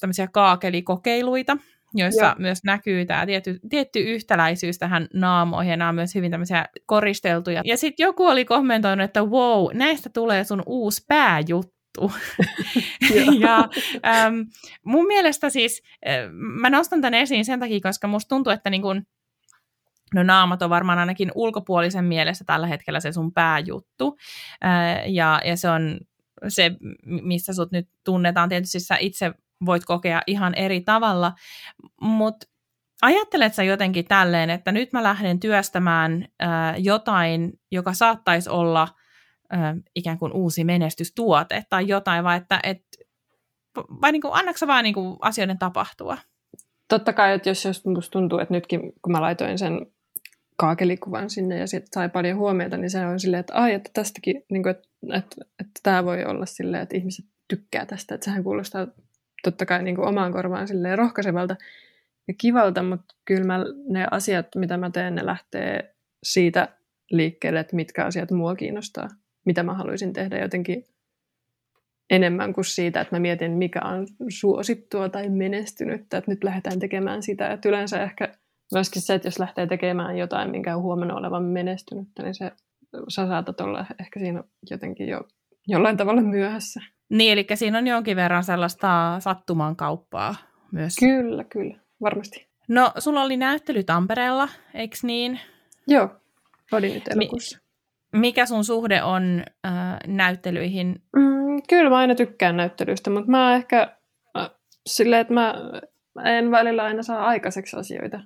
[0.00, 1.56] tämmöisiä kaakelikokeiluita,
[1.94, 2.34] joissa Joo.
[2.38, 7.62] myös näkyy tämä tietty, tietty yhtäläisyys tähän naamoihin, ja nämä on myös hyvin tämmöisiä koristeltuja.
[7.64, 11.77] Ja sitten joku oli kommentoinut, että wow, näistä tulee sun uusi pääjuttu.
[13.40, 13.68] ja
[14.26, 14.46] äm,
[14.84, 18.82] mun mielestä siis, äh, mä nostan tämän esiin sen takia, koska musta tuntuu, että niin
[18.82, 19.02] kun,
[20.14, 24.16] no naamat on varmaan ainakin ulkopuolisen mielessä tällä hetkellä se sun pääjuttu,
[24.64, 26.00] äh, ja, ja se on
[26.48, 26.70] se,
[27.04, 28.48] missä sut nyt tunnetaan.
[28.48, 29.32] Tietysti sä itse
[29.66, 31.32] voit kokea ihan eri tavalla,
[32.00, 32.46] mutta
[33.02, 38.88] ajattelet sä jotenkin tälleen, että nyt mä lähden työstämään äh, jotain, joka saattaisi olla
[39.54, 42.82] äh, ikään kuin uusi menestystuote tai jotain, vai että et,
[43.76, 46.18] vai niin kuin, annaksa vaan niin kuin asioiden tapahtua?
[46.88, 49.86] Totta kai, että jos, jos musta tuntuu, että nytkin kun mä laitoin sen
[50.56, 54.42] kaakelikuvan sinne ja sitten sai paljon huomiota, niin se on silleen, että ai, että tästäkin,
[54.50, 58.44] niin kuin, että, että, että tämä voi olla silleen, että ihmiset tykkää tästä, että sehän
[58.44, 58.86] kuulostaa
[59.42, 61.56] totta kai niin kuin omaan korvaan rohkaisevalta
[62.28, 63.58] ja kivalta, mutta kyllä mä,
[63.88, 66.68] ne asiat, mitä mä teen, ne lähtee siitä
[67.10, 69.08] liikkeelle, että mitkä asiat mua kiinnostaa,
[69.48, 70.84] mitä mä haluaisin tehdä jotenkin
[72.10, 77.22] enemmän kuin siitä, että mä mietin, mikä on suosittua tai menestynyttä, että nyt lähdetään tekemään
[77.22, 77.52] sitä.
[77.52, 78.34] Että yleensä ehkä
[78.74, 82.52] myöskin se, että jos lähtee tekemään jotain, minkä on huomenna olevan menestynyttä, niin se,
[83.08, 85.20] sä saatat olla ehkä siinä jotenkin jo
[85.68, 86.80] jollain tavalla myöhässä.
[87.08, 90.34] Niin, eli siinä on jonkin verran sellaista sattuman kauppaa
[90.72, 90.96] myös.
[91.00, 92.48] Kyllä, kyllä, varmasti.
[92.68, 95.40] No, sulla oli näyttely Tampereella, eikö niin?
[95.86, 96.08] Joo,
[96.72, 97.58] oli nyt elokuussa.
[97.58, 97.67] Mi-
[98.12, 99.72] mikä sun suhde on äh,
[100.06, 101.02] näyttelyihin?
[101.16, 103.96] Mm, kyllä mä aina tykkään näyttelystä, mutta mä ehkä
[104.38, 104.50] äh,
[104.86, 105.54] silleen, että mä
[106.24, 108.20] en välillä aina saa aikaiseksi asioita.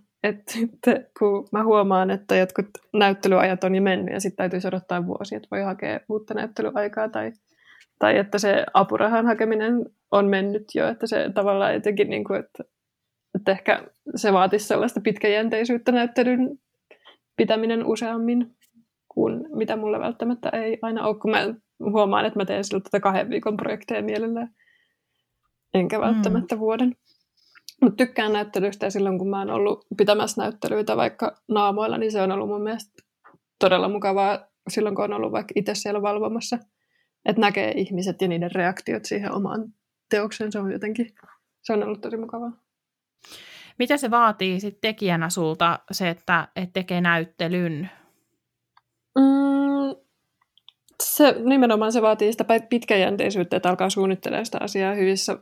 [0.49, 5.35] Sitten kun mä huomaan, että jotkut näyttelyajat on jo mennyt ja sitten täytyisi odottaa vuosi,
[5.35, 7.33] että voi hakea uutta näyttelyaikaa tai,
[7.99, 12.65] tai että se apurahan hakeminen on mennyt jo, että se tavallaan jotenkin, niin kuin, että,
[13.35, 16.59] että ehkä se vaatisi sellaista pitkäjänteisyyttä näyttelyn
[17.37, 18.57] pitäminen useammin
[19.15, 21.55] kuin mitä mulle välttämättä ei aina ole, kun mä
[21.91, 24.55] huomaan, että mä teen sillä tätä kahden viikon projekteja mielellään,
[25.75, 26.05] enkä mm.
[26.05, 26.59] välttämättä mm.
[26.59, 26.97] vuoden.
[27.83, 32.23] Mutta tykkään näyttelystä ja silloin kun mä oon ollut pitämässä näyttelyitä vaikka naamoilla, niin se
[32.23, 33.03] on ollut mun mielestä
[33.59, 36.59] todella mukavaa silloin kun on ollut vaikka itse siellä valvomassa.
[37.25, 39.65] Että näkee ihmiset ja niiden reaktiot siihen omaan
[40.11, 41.15] teokseen, se on jotenkin,
[41.63, 42.53] se on ollut tosi mukavaa.
[43.79, 47.91] Mitä se vaatii sitten tekijänä sulta, se, että et tekee näyttelyn?
[49.19, 49.97] Mm,
[51.03, 55.39] se, nimenomaan se vaatii sitä pitkäjänteisyyttä, että alkaa suunnittelemaan sitä asiaa hyvissä,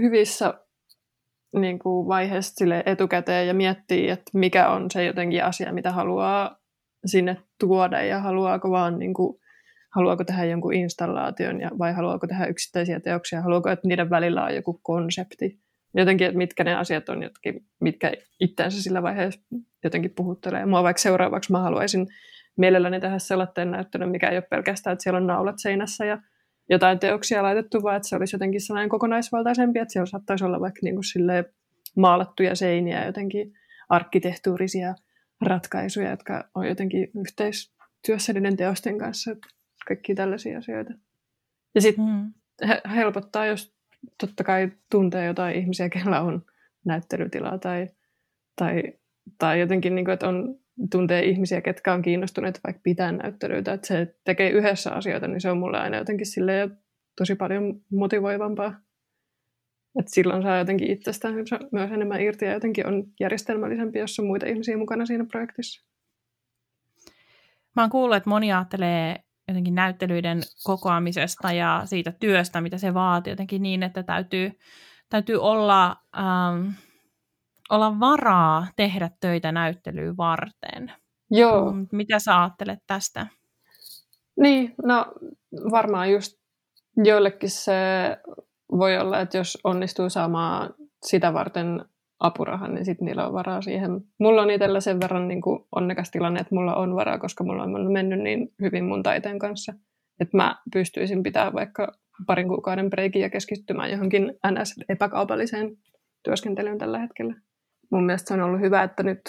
[0.00, 0.54] hyvissä
[1.52, 6.60] niin kuin vaiheessa sille etukäteen ja miettii, että mikä on se jotenkin asia, mitä haluaa
[7.06, 9.40] sinne tuoda ja haluaako vaan niin kuin,
[9.94, 14.54] haluaako tehdä jonkun installaation ja, vai haluaako tehdä yksittäisiä teoksia, haluaako, että niiden välillä on
[14.54, 15.58] joku konsepti.
[15.94, 19.40] Jotenkin, että mitkä ne asiat on, jotkin, mitkä itseänsä sillä vaiheessa
[19.84, 20.66] jotenkin puhuttelee.
[20.66, 22.06] Mua vaikka seuraavaksi mä haluaisin
[22.56, 26.18] mielelläni tehdä sellaisen näyttelyn, mikä ei ole pelkästään, että siellä on naulat seinässä ja
[26.70, 30.80] jotain teoksia laitettu, vaan että se olisi jotenkin sellainen kokonaisvaltaisempi, että siellä saattaisi olla vaikka
[30.82, 31.44] niin kuin
[31.96, 33.52] maalattuja seiniä, jotenkin
[33.88, 34.94] arkkitehtuurisia
[35.40, 39.36] ratkaisuja, jotka on jotenkin yhteistyössä niiden teosten kanssa,
[39.88, 40.92] kaikki tällaisia asioita.
[41.74, 42.32] Ja sitten mm.
[42.94, 43.74] helpottaa, jos
[44.20, 46.44] totta kai tuntee jotain ihmisiä, kellä on
[46.84, 47.88] näyttelytilaa tai,
[48.56, 48.82] tai,
[49.38, 50.59] tai jotenkin, niin kuin, että on
[50.90, 55.50] tuntee ihmisiä, ketkä on kiinnostuneet vaikka pitää näyttelyitä, että se tekee yhdessä asioita, niin se
[55.50, 56.70] on mulle aina jotenkin sille
[57.16, 58.74] tosi paljon motivoivampaa.
[59.98, 61.34] Että silloin saa jotenkin itsestään
[61.72, 65.86] myös enemmän irti ja jotenkin on järjestelmällisempi, jos on muita ihmisiä mukana siinä projektissa.
[67.76, 69.16] Mä oon kuullut, että moni ajattelee
[69.48, 74.58] jotenkin näyttelyiden kokoamisesta ja siitä työstä, mitä se vaatii jotenkin niin, että täytyy,
[75.08, 75.96] täytyy olla...
[76.18, 76.68] Ähm,
[77.70, 80.92] olla varaa tehdä töitä näyttelyä varten.
[81.30, 81.74] Joo.
[81.92, 83.26] Mitä sä ajattelet tästä?
[84.40, 85.06] Niin, no
[85.70, 86.40] varmaan just
[86.96, 87.72] joillekin se
[88.70, 90.74] voi olla, että jos onnistuu saamaan
[91.06, 91.84] sitä varten
[92.20, 93.90] apurahan, niin sitten niillä on varaa siihen.
[94.18, 97.62] Mulla on itsellä sen verran niin kuin onnekas tilanne, että mulla on varaa, koska mulla
[97.62, 99.72] on mennyt niin hyvin mun taiteen kanssa,
[100.20, 101.92] että mä pystyisin pitämään vaikka
[102.26, 105.76] parin kuukauden breikin ja keskittymään johonkin NS-epäkaupalliseen
[106.22, 107.34] työskentelyyn tällä hetkellä
[107.90, 109.20] mun mielestä se on ollut hyvä, että nyt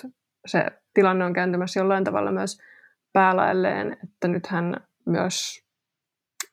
[0.46, 2.58] se tilanne on kääntymässä jollain tavalla myös
[3.14, 5.66] päälailleen, että nythän myös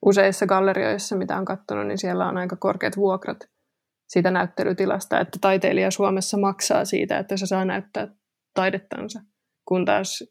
[0.07, 3.38] useissa gallerioissa, mitä on katsonut, niin siellä on aika korkeat vuokrat
[4.09, 8.09] siitä näyttelytilasta, että taiteilija Suomessa maksaa siitä, että se saa näyttää
[8.55, 9.21] taidettansa,
[9.64, 10.25] kun taas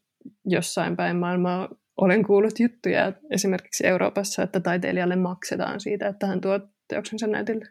[0.44, 6.60] jossain päin maailmaa olen kuullut juttuja esimerkiksi Euroopassa, että taiteilijalle maksetaan siitä, että hän tuo
[6.88, 7.64] teoksensa näytille.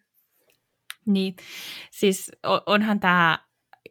[1.05, 1.35] Niin,
[1.91, 2.31] siis
[2.65, 3.39] onhan tämä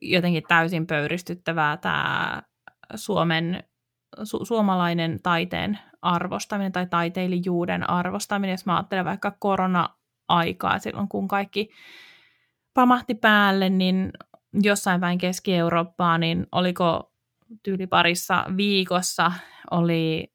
[0.01, 2.43] jotenkin täysin pöyristyttävää tämä
[2.95, 3.65] Suomen,
[4.25, 11.69] su, suomalainen taiteen arvostaminen tai taiteilijuuden arvostaminen, jos mä ajattelen vaikka korona-aikaa, silloin kun kaikki
[12.75, 14.11] pamahti päälle, niin
[14.63, 17.13] jossain päin Keski-Eurooppaa, niin oliko
[17.63, 19.33] tyyliparissa viikossa
[19.71, 20.33] oli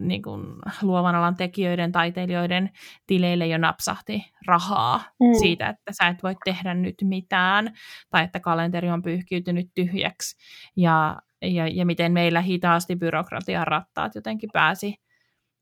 [0.00, 0.46] niin kuin,
[0.82, 2.70] luovan alan tekijöiden, taiteilijoiden
[3.06, 5.26] tileille jo napsahti rahaa mm.
[5.40, 7.74] siitä, että sä et voi tehdä nyt mitään,
[8.10, 10.36] tai että kalenteri on pyyhkiytynyt tyhjäksi,
[10.76, 14.94] ja, ja, ja miten meillä hitaasti byrokratian rattaat jotenkin pääsi,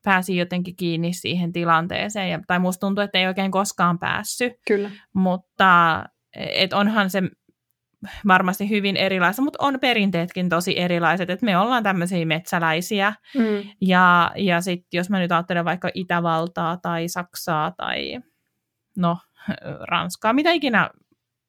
[0.05, 4.91] pääsi jotenkin kiinni siihen tilanteeseen, ja, tai musta tuntuu, että ei oikein koskaan päässyt, Kyllä.
[5.13, 6.05] mutta
[6.37, 7.23] et onhan se
[8.27, 13.71] varmasti hyvin erilaista, mutta on perinteetkin tosi erilaiset, että me ollaan tämmöisiä metsäläisiä, mm.
[13.81, 18.21] ja, ja sitten jos mä nyt ajattelen vaikka Itävaltaa tai Saksaa tai
[18.97, 19.19] no
[19.89, 20.91] Ranskaa, mitä ikinä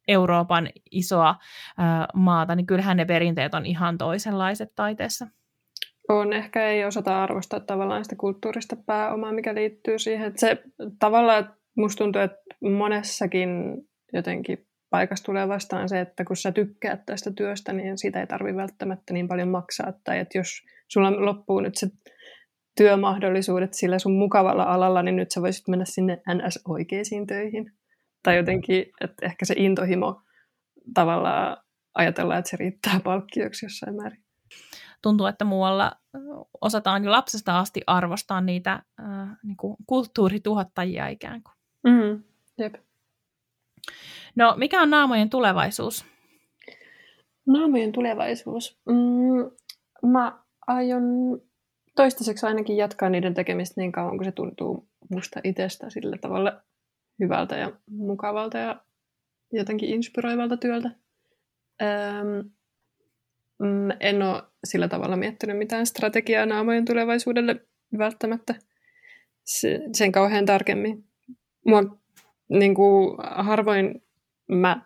[0.07, 1.35] Euroopan isoa
[1.77, 5.27] ää, maata, niin kyllähän ne perinteet on ihan toisenlaiset taiteessa.
[6.09, 10.27] On, ehkä ei osata arvostaa tavallaan sitä kulttuurista pääomaa, mikä liittyy siihen.
[10.27, 10.63] Että se
[10.99, 13.49] tavallaan, musta tuntuu, että monessakin
[14.13, 18.57] jotenkin paikassa tulee vastaan se, että kun sä tykkäät tästä työstä, niin siitä ei tarvitse
[18.57, 19.93] välttämättä niin paljon maksaa.
[20.03, 20.47] Tai että jos
[20.87, 21.87] sulla loppuu nyt se
[22.77, 27.71] työmahdollisuudet sillä sun mukavalla alalla, niin nyt sä voisit mennä sinne NS-oikeisiin töihin.
[28.23, 30.21] Tai jotenkin, että ehkä se intohimo
[30.93, 31.57] tavallaan
[31.93, 34.23] ajatellaan, että se riittää palkkioksi jossain määrin.
[35.01, 35.91] Tuntuu, että muualla
[36.61, 41.53] osataan jo lapsesta asti arvostaa niitä äh, niin kuin kulttuurituhottajia ikään kuin.
[41.83, 42.23] Mm,
[42.57, 42.73] jep.
[44.35, 46.05] No, mikä on naamojen tulevaisuus?
[47.45, 48.79] Naamojen tulevaisuus?
[48.85, 49.51] Mm,
[50.09, 51.03] mä aion
[51.95, 56.61] toistaiseksi ainakin jatkaa niiden tekemistä niin kauan, kun se tuntuu musta itsestä sillä tavalla
[57.19, 58.81] hyvältä ja mukavalta ja
[59.53, 60.91] jotenkin inspiroivalta työltä.
[61.81, 62.51] Öm,
[63.59, 67.55] mm, en ole sillä tavalla miettinyt mitään strategiaa naamojen tulevaisuudelle
[67.97, 68.55] välttämättä
[69.93, 71.03] sen kauhean tarkemmin.
[71.65, 71.83] Mua
[72.49, 74.03] niin kuin, harvoin
[74.51, 74.81] mä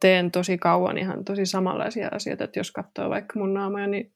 [0.00, 4.12] teen tosi kauan ihan tosi samanlaisia asioita, että jos katsoo vaikka mun naamoja, niin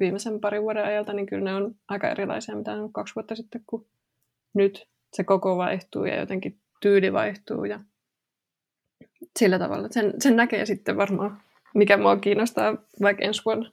[0.00, 3.62] viimeisen parin vuoden ajalta, niin kyllä ne on aika erilaisia, mitä on kaksi vuotta sitten,
[3.66, 3.86] kun
[4.54, 7.80] nyt se koko vaihtuu ja jotenkin tyyli vaihtuu ja
[9.38, 9.88] sillä tavalla.
[9.90, 11.42] Sen, sen näkee sitten varmaan,
[11.74, 13.70] mikä mua kiinnostaa vaikka ensi vuonna.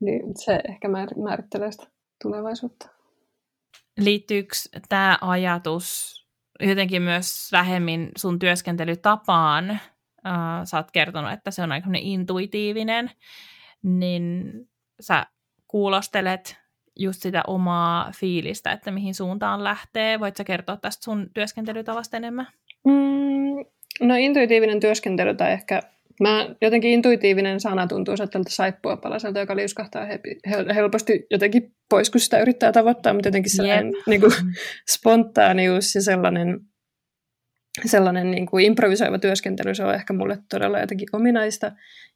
[0.00, 0.88] Niin se ehkä
[1.24, 1.86] määrittelee sitä
[2.22, 2.88] tulevaisuutta.
[3.98, 4.54] Liittyykö
[4.88, 6.16] tämä ajatus
[6.60, 9.80] jotenkin myös vähemmin sun työskentelytapaan?
[10.26, 13.10] Uh, sä oot kertonut, että se on aika intuitiivinen,
[13.82, 14.52] niin
[15.00, 15.26] sä
[15.68, 16.56] kuulostelet
[16.98, 20.20] just sitä omaa fiilistä, että mihin suuntaan lähtee.
[20.20, 22.46] Voitko kertoa tästä sun työskentelytavasta enemmän?
[22.84, 23.64] Mm,
[24.00, 25.82] no intuitiivinen työskentely tai ehkä
[26.20, 30.06] Mä jotenkin intuitiivinen sana tuntuu tältä saippua palaselta, joka liuskahtaa
[30.74, 34.06] helposti jotenkin pois, kun sitä yrittää tavoittaa, mutta jotenkin sellainen yep.
[34.06, 34.32] niin kuin,
[34.94, 36.60] spontaanius ja sellainen,
[37.84, 41.72] sellainen niin kuin improvisoiva työskentely, se on ehkä mulle todella jotenkin ominaista.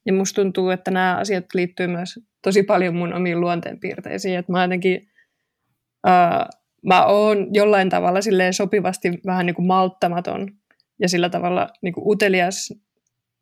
[0.06, 4.38] Ja musta tuntuu, että nämä asiat liittyy myös tosi paljon mun omiin luonteenpiirteisiin.
[4.38, 5.08] Että mä jotenkin,
[6.06, 6.48] uh,
[6.86, 10.48] mä oon jollain tavalla silleen sopivasti vähän niin kuin malttamaton
[10.98, 12.72] ja sillä tavalla niin kuin utelias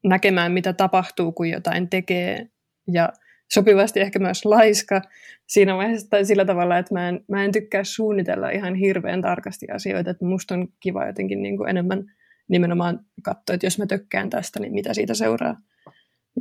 [0.04, 2.48] näkemään, mitä tapahtuu, kun jotain tekee.
[2.92, 3.08] Ja
[3.52, 5.02] sopivasti ehkä myös laiska
[5.46, 9.66] siinä vaiheessa tai sillä tavalla, että mä en, mä en tykkää suunnitella ihan hirveän tarkasti
[9.74, 10.10] asioita.
[10.10, 12.04] Että musta on kiva jotenkin niin kuin enemmän
[12.48, 15.60] nimenomaan katsoa, että jos mä tökkään tästä, niin mitä siitä seuraa.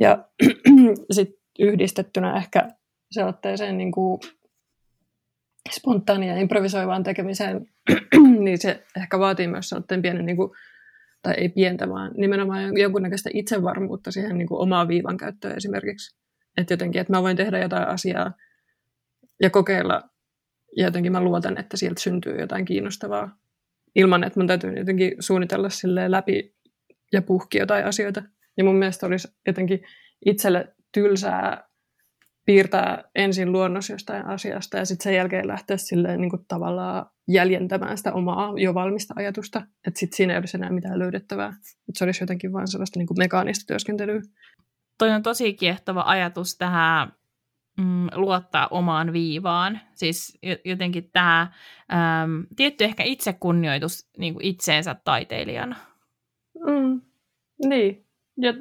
[0.00, 0.28] Ja
[1.10, 2.68] sitten yhdistettynä ehkä
[3.10, 4.20] sellaiseen niin kuin
[5.70, 7.66] spontaania improvisoivaan tekemiseen,
[8.44, 10.50] niin se ehkä vaatii myös sellaisen pienen niin kuin
[11.22, 16.17] tai ei pientä, vaan nimenomaan jonkunnäköistä itsevarmuutta siihen niin kuin omaa viivan käyttöön esimerkiksi.
[16.58, 18.32] Että jotenkin, että mä voin tehdä jotain asiaa
[19.42, 20.02] ja kokeilla,
[20.76, 23.36] ja jotenkin mä luotan, että sieltä syntyy jotain kiinnostavaa,
[23.94, 26.54] ilman että mun täytyy jotenkin suunnitella sille läpi
[27.12, 28.22] ja puhki jotain asioita.
[28.56, 29.80] Ja mun mielestä olisi jotenkin
[30.26, 31.68] itselle tylsää
[32.44, 37.98] piirtää ensin luonnos jostain asiasta ja sitten sen jälkeen lähteä silleen niin kuin tavallaan jäljentämään
[37.98, 41.48] sitä omaa jo valmista ajatusta, että sitten siinä ei olisi enää mitään löydettävää.
[41.48, 44.20] Että se olisi jotenkin vain sellaista niin mekaanista työskentelyä.
[44.98, 47.12] Toi on tosi kiehtova ajatus tähän
[47.78, 49.80] mm, luottaa omaan viivaan.
[49.94, 55.76] Siis jotenkin tämä äm, tietty ehkä itsekunnioitus niin kuin itseensä taiteilijana.
[56.66, 57.00] Mm,
[57.68, 58.06] niin,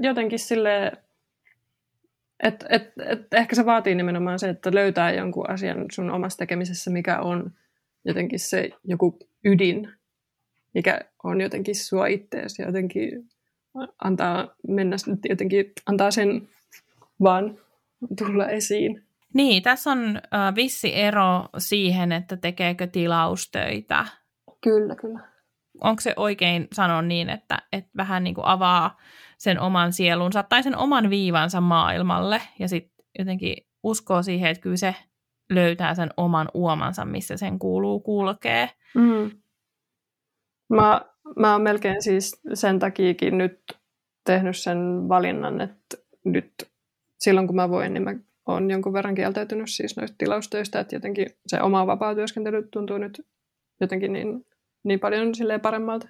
[0.02, 0.92] jotenkin sille
[2.44, 6.92] et, et, et ehkä se vaatii nimenomaan se, että löytää jonkun asian sun omassa tekemisessä,
[6.92, 7.52] mikä on
[8.06, 9.92] jotenkin se joku ydin,
[10.74, 13.30] mikä on jotenkin sua ittees ja jotenkin
[14.04, 14.96] antaa mennä,
[15.30, 16.50] jotenkin antaa sen
[17.24, 17.58] vaan
[18.18, 19.04] tulla esiin.
[19.34, 24.06] Niin, tässä on äh, vissi ero siihen, että tekeekö tilaustöitä.
[24.62, 25.20] Kyllä, kyllä.
[25.82, 28.98] Onko se oikein sanoa niin, että, että vähän niin kuin avaa
[29.38, 34.78] sen oman sielunsa tai sen oman viivansa maailmalle ja sitten jotenkin uskoo siihen, että kyllä
[34.78, 34.96] se
[35.50, 38.68] löytää sen oman uomansa, missä sen kuuluu kulkea.
[38.96, 39.32] Mm.
[40.70, 41.02] Mä,
[41.36, 43.60] mä oon melkein siis sen takiakin nyt
[44.26, 44.78] tehnyt sen
[45.10, 46.54] valinnan, että nyt
[47.20, 48.16] silloin kun mä voin, niin mä
[48.48, 53.28] oon jonkun verran kieltäytynyt siis noista tilaustöistä, että jotenkin se oma vapaa työskentely tuntuu nyt
[53.82, 54.46] jotenkin niin,
[54.84, 56.08] niin paljon silleen paremmalta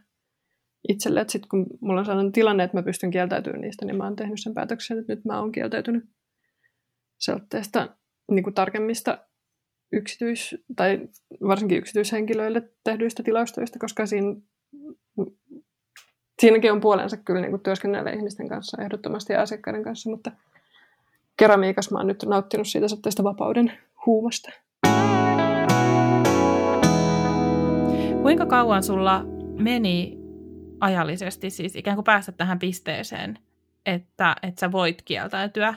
[0.90, 4.04] itselle, että sitten kun mulla on sellainen tilanne, että mä pystyn kieltäytymään niistä, niin mä
[4.04, 6.04] oon tehnyt sen päätöksen, että nyt mä oon kieltäytynyt
[7.20, 7.98] sellaisesta
[8.32, 9.28] niin kuin tarkemmista
[9.92, 11.08] yksityis- tai
[11.48, 14.36] varsinkin yksityishenkilöille tehdyistä tilastoista, koska siinä,
[16.42, 20.32] siinäkin on puolensa kyllä niin kuin työskennellä ihmisten kanssa ehdottomasti ja asiakkaiden kanssa, mutta
[21.38, 23.74] keramiikassa mä oon nyt nauttinut siitä tästä vapauden
[24.06, 24.52] huumasta.
[28.22, 29.24] Kuinka kauan sulla
[29.60, 30.18] meni
[30.80, 33.40] ajallisesti siis ikään kuin päästä tähän pisteeseen,
[33.86, 35.74] että, että sä voit kieltäytyä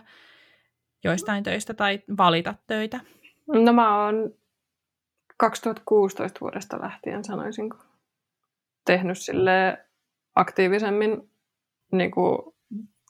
[1.05, 3.01] joistain töistä tai valita töitä?
[3.47, 4.35] No mä oon
[5.37, 7.71] 2016 vuodesta lähtien sanoisin
[8.85, 9.79] tehnyt sille
[10.41, 11.31] aktiivisemmin
[11.93, 12.39] niin kuin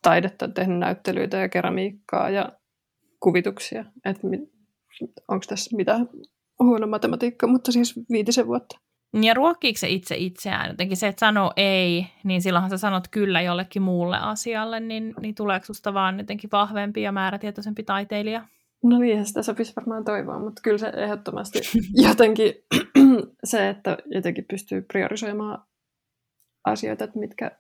[0.03, 2.53] taidetta, tehnyt näyttelyitä ja keramiikkaa ja
[3.21, 3.85] kuvituksia.
[4.05, 4.29] Että
[5.29, 6.09] onko tässä mitään
[6.59, 8.79] huono matematiikka, mutta siis viitisen vuotta.
[9.23, 10.71] Ja ruokkiiko se itse itseään?
[10.71, 15.35] Jotenkin se, että sanoo ei, niin silloinhan sä sanot kyllä jollekin muulle asialle, niin, niin
[15.35, 18.45] tuleeko susta vaan jotenkin vahvempi ja määrätietoisempi taiteilija?
[18.85, 21.59] No niin, sitä sopisi varmaan toivoa, mutta kyllä se ehdottomasti
[22.09, 22.55] jotenkin
[23.45, 25.63] se, että jotenkin pystyy priorisoimaan
[26.65, 27.51] asioita, että mitkä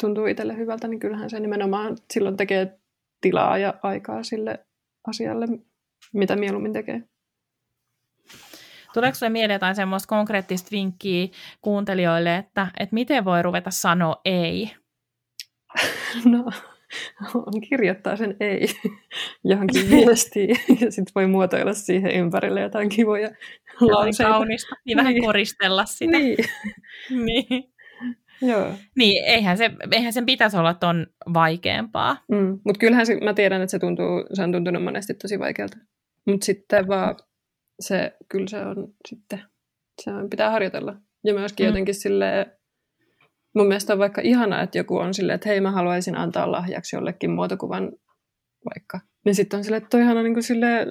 [0.00, 2.78] tuntuu itselle hyvältä, niin kyllähän se nimenomaan silloin tekee
[3.20, 4.66] tilaa ja aikaa sille
[5.08, 5.46] asialle,
[6.12, 7.02] mitä mieluummin tekee.
[8.94, 11.28] Tuleeko sinulle mieleen jotain semmoista konkreettista vinkkiä
[11.60, 14.70] kuuntelijoille, että, että miten voi ruveta sanoa ei?
[16.24, 16.44] No,
[17.68, 18.66] kirjoittaa sen ei
[19.44, 23.30] johonkin viestiin ja sitten voi muotoilla siihen ympärille jotain kivoja
[23.80, 24.32] lauseita.
[24.32, 25.24] Kaunista, niin vähän niin.
[25.24, 26.18] koristella sitä.
[26.18, 26.36] Niin.
[27.26, 27.72] niin.
[28.42, 28.72] Joo.
[28.96, 32.16] Niin, eihän, se, eihän sen pitäisi olla ton vaikeampaa.
[32.30, 35.76] Mm, Mutta kyllähän se, mä tiedän, että se, tuntuu, se on tuntunut monesti tosi vaikealta.
[36.26, 37.16] Mutta sitten vaan
[37.80, 39.42] se, kyllä se on sitten,
[40.02, 40.96] se on, pitää harjoitella.
[41.24, 41.68] Ja myöskin mm.
[41.68, 42.46] jotenkin silleen,
[43.54, 46.96] mun mielestä on vaikka ihana, että joku on silleen, että hei mä haluaisin antaa lahjaksi
[46.96, 47.92] jollekin muotokuvan
[48.74, 49.00] vaikka.
[49.24, 50.88] Niin sitten on silleen, että toi on niin kuin silleen,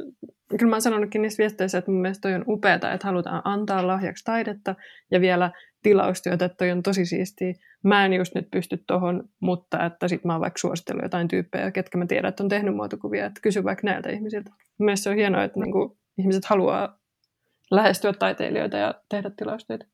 [0.50, 3.88] kyllä mä oon sanonutkin niissä viesteissä, että mun mielestä toi on upeata, että halutaan antaa
[3.88, 4.76] lahjaksi taidetta
[5.12, 5.52] ja vielä
[5.84, 7.54] tilaustyötä, että toi on tosi siistiä.
[7.84, 11.72] Mä en just nyt pysty tohon, mutta että sit mä oon vaikka suositellut jotain tyyppejä,
[11.72, 14.52] ketkä mä tiedän, että on tehnyt muotokuvia, että kysy vaikka näiltä ihmisiltä.
[14.80, 17.00] Mielestäni se on hienoa, että niinku ihmiset haluaa
[17.72, 19.86] lähestyä taiteilijoita ja tehdä tilaustyötä.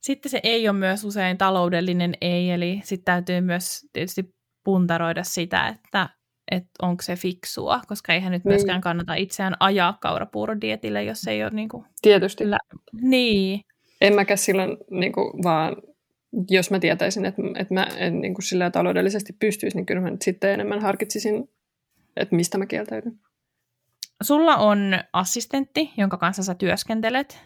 [0.00, 5.68] Sitten se ei ole myös usein taloudellinen ei, eli sitten täytyy myös tietysti puntaroida sitä,
[5.68, 6.08] että,
[6.50, 8.52] että onko se fiksua, koska eihän nyt niin.
[8.52, 11.84] myöskään kannata itseään ajaa kaurapuurodietille, jos ei ole niin kuin...
[12.02, 12.50] Tietysti.
[12.50, 12.58] Lä-
[13.00, 13.60] niin.
[14.00, 15.76] En mäkään silloin niin kuin, vaan,
[16.50, 20.16] jos mä tietäisin, että, että mä en niin kuin, sillä taloudellisesti pystyisi, niin kyllä mä
[20.22, 21.50] sitten enemmän harkitsisin,
[22.16, 23.18] että mistä mä kieltäydyn.
[24.22, 24.78] Sulla on
[25.12, 27.38] assistentti, jonka kanssa sä työskentelet.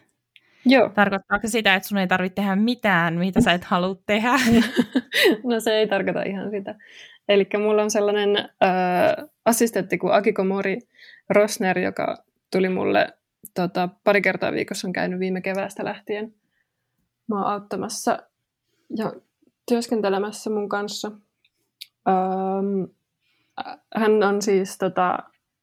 [0.67, 0.89] Joo.
[0.89, 4.33] Tarkoittaako se sitä, että sun ei tarvitse tehdä mitään, mitä sä et halua tehdä?
[5.51, 6.75] no se ei tarkoita ihan sitä.
[7.29, 10.79] Eli mulla on sellainen äh, assistentti kuin Akiko Mori
[11.29, 13.09] Rosner, joka tuli mulle
[13.55, 16.35] tota, pari kertaa viikossa on käynyt viime keväästä lähtien.
[17.31, 18.19] Mä oon auttamassa
[18.97, 19.13] ja
[19.69, 21.13] työskentelemässä mun kanssa.
[22.09, 22.85] Ähm,
[23.97, 25.19] hän on siis tota,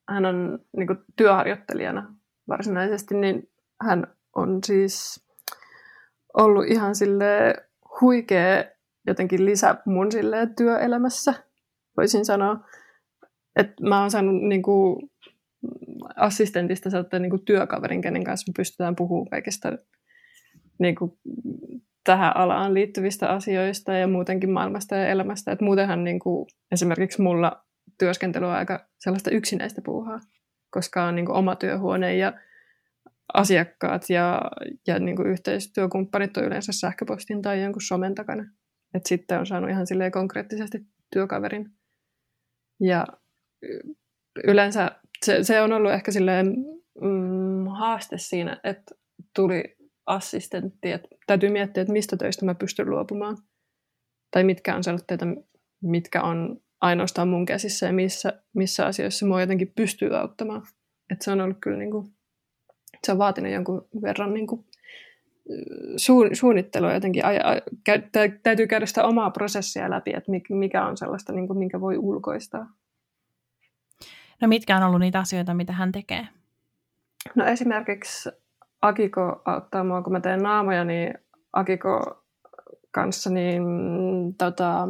[0.09, 2.13] hän on niin kuin, työharjoittelijana
[2.47, 3.49] varsinaisesti, niin
[3.81, 5.25] hän on siis
[6.37, 7.55] ollut ihan sille
[8.01, 8.63] huikea
[9.07, 11.33] jotenkin lisä mun sille työelämässä,
[11.97, 12.59] voisin sanoa.
[13.55, 15.11] Että mä oon saanut niin kuin,
[16.15, 19.71] assistentista sellainen niin kuin työkaverin, kenen kanssa me pystytään puhumaan kaikista
[20.79, 21.11] niin kuin,
[22.03, 25.51] tähän alaan liittyvistä asioista ja muutenkin maailmasta ja elämästä.
[25.51, 27.65] Et muutenhan niin kuin, esimerkiksi mulla
[27.99, 30.19] työskentely on aika sellaista yksinäistä puuhaa,
[30.69, 32.33] koska on niin kuin oma työhuone ja
[33.33, 34.41] asiakkaat ja,
[34.87, 38.43] ja niin kuin yhteistyökumppanit on yleensä sähköpostin tai jonkun somen takana.
[38.93, 40.77] Et sitten on saanut ihan silleen konkreettisesti
[41.13, 41.69] työkaverin.
[42.79, 43.07] Ja
[44.43, 44.91] yleensä
[45.25, 46.55] se, se on ollut ehkä silleen
[47.01, 48.95] mm, haaste siinä, että
[49.35, 49.76] tuli
[50.07, 53.37] assistentti, että täytyy miettiä, että mistä töistä mä pystyn luopumaan.
[54.31, 55.43] Tai mitkä on sellaisia,
[55.81, 60.61] mitkä on ainoastaan mun käsissä ja missä, missä asioissa mua jotenkin pystyy auttamaan.
[61.11, 62.13] Et se on ollut kyllä niin kuin,
[63.05, 64.65] se on vaatinut jonkun verran niin kuin,
[65.97, 67.25] su, suunnittelua jotenkin.
[67.25, 68.01] A, a, kä,
[68.43, 72.73] täytyy käydä sitä omaa prosessia läpi, että mikä on sellaista, niin kuin, minkä voi ulkoistaa.
[74.41, 76.27] No mitkä on ollut niitä asioita, mitä hän tekee?
[77.35, 78.29] No esimerkiksi
[78.81, 81.13] Akiko auttaa mua, kun mä teen naamoja, niin
[81.53, 82.23] Akiko
[82.91, 83.63] kanssa, niin
[84.37, 84.87] tota,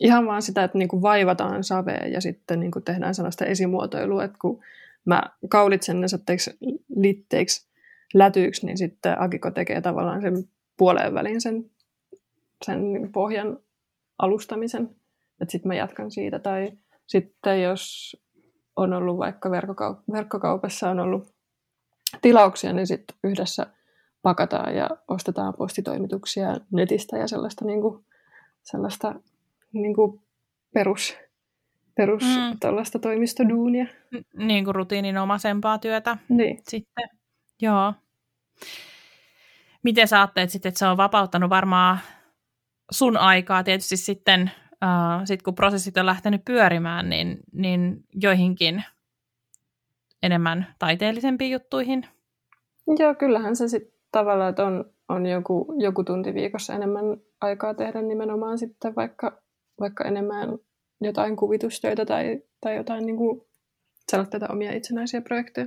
[0.00, 4.62] ihan vaan sitä, että niinku vaivataan savea ja sitten niinku tehdään sellaista esimuotoilua, että kun
[5.04, 6.06] mä kaulitsen ne
[6.96, 7.68] litteiksi
[8.14, 10.44] lätyiksi, niin sitten Akiko tekee tavallaan sen
[10.76, 11.70] puoleen väliin sen,
[12.64, 12.80] sen
[13.12, 13.58] pohjan
[14.18, 14.90] alustamisen.
[15.40, 16.38] Että sitten mä jatkan siitä.
[16.38, 16.72] Tai
[17.06, 18.16] sitten jos
[18.76, 21.34] on ollut vaikka verkkokaup- verkkokaupassa on ollut
[22.22, 23.66] tilauksia, niin sitten yhdessä
[24.22, 28.04] pakataan ja ostetaan postitoimituksia netistä ja sellaista, niin kuin,
[28.62, 29.14] sellaista
[29.72, 30.20] niin kuin
[30.74, 31.16] perus,
[31.94, 33.00] perus mm.
[33.00, 33.86] toimistoduunia.
[34.36, 36.62] Niin kuin rutiininomaisempaa työtä niin.
[36.68, 37.08] sitten.
[37.62, 37.94] Joo.
[39.82, 41.98] miten sä ajattelet sitten, että se on vapauttanut varmaan
[42.90, 48.84] sun aikaa tietysti sitten, uh, sit kun prosessit on lähtenyt pyörimään, niin, niin joihinkin
[50.22, 52.06] enemmän taiteellisempiin juttuihin?
[52.98, 57.04] Joo, kyllähän se sitten tavallaan, että on, on joku, joku tunti viikossa enemmän
[57.40, 59.42] aikaa tehdä nimenomaan sitten vaikka,
[59.80, 60.58] vaikka enemmän
[61.00, 63.40] jotain kuvitustöitä tai, tai jotain niin kuin
[64.30, 65.66] tätä omia itsenäisiä projekteja.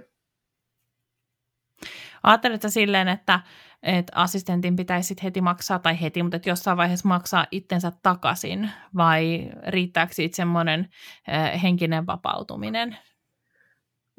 [2.23, 3.39] Ajatteletko silleen, että,
[3.83, 9.49] että assistentin pitäisi heti maksaa, tai heti, mutta että jossain vaiheessa maksaa itsensä takaisin, vai
[9.67, 10.89] riittääkö siitä semmoinen
[11.29, 12.97] äh, henkinen vapautuminen?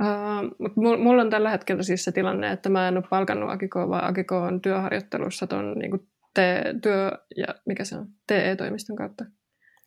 [0.02, 4.04] Uh, mulla on tällä hetkellä siis se tilanne, että mä en ole palkannut Akikoa, vaan
[4.04, 9.24] Akiko on työharjoittelussa tuon niin te, työ, ja mikä se on, TE-toimiston kautta.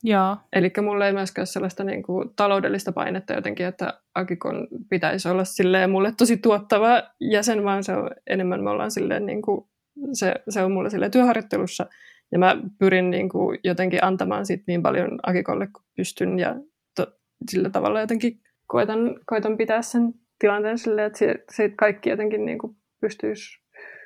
[0.03, 0.38] Joo.
[0.53, 5.43] Eli mulla ei myöskään ole sellaista niin kuin, taloudellista painetta jotenkin, että Akikon pitäisi olla
[5.43, 9.66] silleen mulle tosi tuottava jäsen, vaan se on enemmän me ollaan silleen niin kuin,
[10.14, 11.86] se, se on mulle silleen työharjoittelussa.
[12.32, 16.55] Ja mä pyrin niin kuin, jotenkin antamaan sit niin paljon Akikolle kuin pystyn ja
[16.95, 17.08] to,
[17.49, 22.57] sillä tavalla jotenkin koitan, koitan pitää sen tilanteen silleen, että siitä, siitä kaikki jotenkin niin
[22.57, 23.59] kuin, pystyisi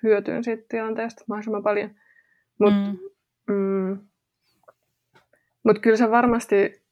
[0.03, 1.89] hyötyyn siitä tilanteesta mahdollisimman paljon.
[2.59, 2.80] Mutta
[3.47, 3.53] mm.
[3.55, 3.99] mm,
[5.64, 6.84] mut kyllä se varmasti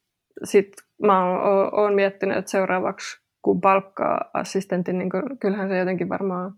[0.44, 5.10] sit mä oon, oon miettinyt, että seuraavaksi kun palkkaa assistentin, niin
[5.40, 6.54] kyllähän se jotenkin varmaan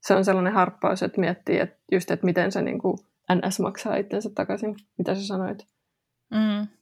[0.00, 2.98] se on sellainen harppaus, että miettii, että just, että miten se niin kuin
[3.34, 5.66] NS maksaa itsensä takaisin, mitä sä sanoit.
[6.30, 6.77] Mm.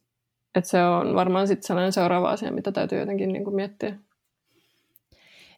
[0.57, 3.95] Että se on varmaan sitten sellainen seuraava asia, mitä täytyy jotenkin niin kuin miettiä.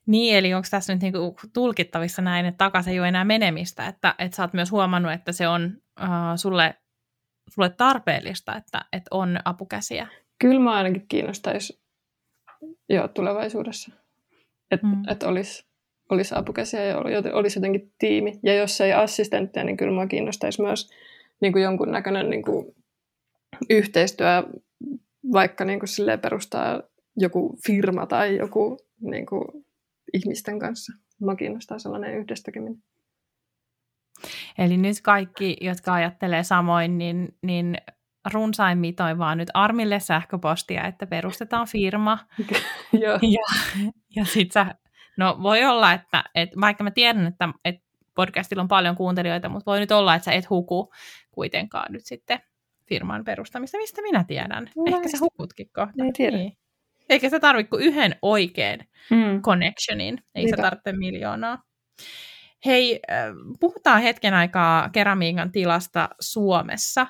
[0.05, 4.15] Niin, eli onko tässä nyt niinku tulkittavissa näin, että takaisin ei ole enää menemistä, että,
[4.19, 6.75] että sä oot myös huomannut, että se on uh, sulle,
[7.49, 10.07] sulle tarpeellista, että, että on apukäsiä?
[10.39, 11.81] Kyllä mä ainakin kiinnostaisi
[12.89, 13.91] jo tulevaisuudessa,
[14.71, 15.03] että mm.
[15.09, 15.69] et olisi
[16.09, 16.97] olisi apukäsiä ja
[17.33, 18.39] olisi jotenkin tiimi.
[18.43, 20.89] Ja jos ei assistenttia, niin kyllä mua kiinnostaisi myös
[21.41, 22.75] niin kuin jonkunnäköinen niin kuin
[23.69, 24.43] yhteistyö,
[25.31, 26.81] vaikka niin kuin perustaa
[27.17, 29.45] joku firma tai joku niin kuin
[30.13, 30.93] ihmisten kanssa.
[31.19, 32.83] Mua kiinnostaa sellainen yhdestäkyminen.
[34.57, 37.77] Eli nyt kaikki, jotka ajattelee samoin, niin, niin
[38.33, 42.17] runsain mitoin vaan nyt Armille sähköpostia, että perustetaan firma.
[42.91, 43.19] Ja,
[44.15, 44.75] ja sit sä,
[45.17, 47.81] no voi olla, että, että vaikka mä tiedän, että, että
[48.15, 50.91] podcastilla on paljon kuuntelijoita, mutta voi nyt olla, että sä et huku
[51.31, 52.39] kuitenkaan nyt sitten
[52.89, 53.77] firman perustamista.
[53.77, 54.69] Mistä minä tiedän?
[54.75, 56.03] No, Ehkä sä hukutkin kohta.
[56.05, 56.37] Ei tiedä.
[56.37, 56.57] Niin.
[57.09, 58.79] Eikä se tarvitse kuin yhden oikean
[59.09, 59.41] mm.
[59.41, 60.23] connectionin.
[60.35, 60.55] Ei Niinpä.
[60.57, 61.63] se tarvitse miljoonaa.
[62.65, 62.99] Hei,
[63.59, 67.07] puhutaan hetken aikaa keramiikan tilasta Suomessa.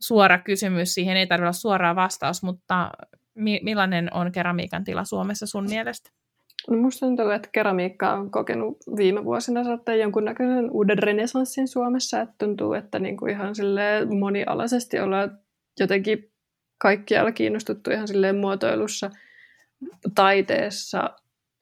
[0.00, 2.90] Suora kysymys, siihen ei tarvitse olla suoraa vastaus, mutta
[3.62, 6.10] millainen on keramiikan tila Suomessa sun mielestä?
[6.70, 12.20] No musta tuntuu, että keramiikka on kokenut viime vuosina saattaa jonkunnäköisen uuden renesanssin Suomessa.
[12.20, 13.54] Että tuntuu, että niin kuin ihan
[14.18, 15.38] monialaisesti ollaan
[15.80, 16.30] jotenkin
[16.78, 19.10] kaikkialla kiinnostuttu ihan silleen muotoilussa,
[20.14, 21.10] taiteessa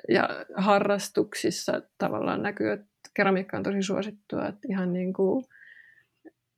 [0.09, 4.47] ja harrastuksissa tavallaan näkyy, että keramiikka on tosi suosittua.
[4.47, 5.45] Että ihan niin kuin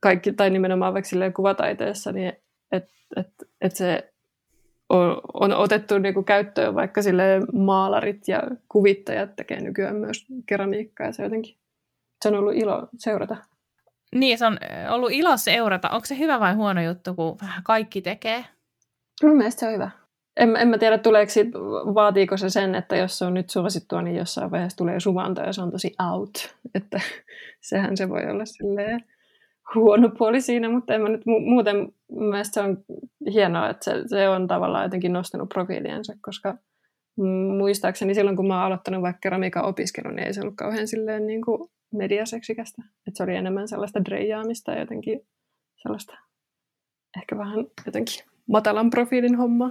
[0.00, 2.32] kaikki, tai nimenomaan vaikka kuvataiteessa, niin
[2.72, 3.28] että et,
[3.60, 4.11] et se
[4.92, 11.06] on, on otettu niin kuin käyttöön, vaikka sille maalarit ja kuvittajat tekee nykyään myös keramiikkaa
[11.06, 11.56] ja se jotenkin
[12.22, 13.36] se on ollut ilo seurata.
[14.14, 14.58] Niin, se on
[14.90, 15.90] ollut ilo seurata.
[15.90, 18.44] Onko se hyvä vai huono juttu, kun vähän kaikki tekee?
[19.22, 19.90] Mun mielestä se on hyvä.
[20.36, 21.54] En, en mä tiedä, tuleeko sit,
[21.94, 25.52] vaatiiko se sen, että jos se on nyt suosittua, niin jossain vaiheessa tulee suvanto ja
[25.52, 26.54] se on tosi out.
[26.74, 27.00] Että
[27.60, 29.04] sehän se voi olla silleen
[29.74, 32.84] huono puoli siinä, mutta en mä nyt mu- muuten mielestäni se on
[33.32, 36.58] hienoa, että se, se on tavallaan jotenkin nostanut profiiliensa, koska
[37.58, 41.26] muistaakseni silloin, kun mä oon aloittanut vaikka keramiikan opiskelun, niin ei se ollut kauhean silleen
[41.26, 42.82] niin kuin mediaseksikästä.
[42.82, 45.20] Että se oli enemmän sellaista dreijaamista ja jotenkin
[45.82, 46.14] sellaista
[47.16, 49.70] ehkä vähän jotenkin matalan profiilin hommaa.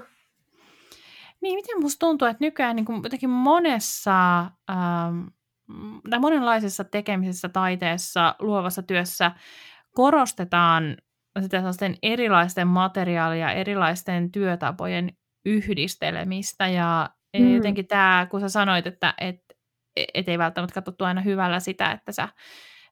[1.42, 4.40] Niin, miten musta tuntuu, että nykyään niin kuin jotenkin monessa
[4.70, 5.22] ähm,
[6.20, 9.32] monenlaisessa tekemisessä, taiteessa, luovassa työssä
[9.94, 10.98] korostetaan
[11.40, 11.64] sitä
[12.04, 15.14] erilaisten materiaalia, erilaisten työtapojen
[15.46, 17.10] yhdistelemistä ja
[17.40, 17.56] mm.
[17.56, 19.40] jotenkin tämä, kun sä sanoit, että et,
[20.14, 22.30] et ei välttämättä katsottu aina hyvällä sitä, että sä,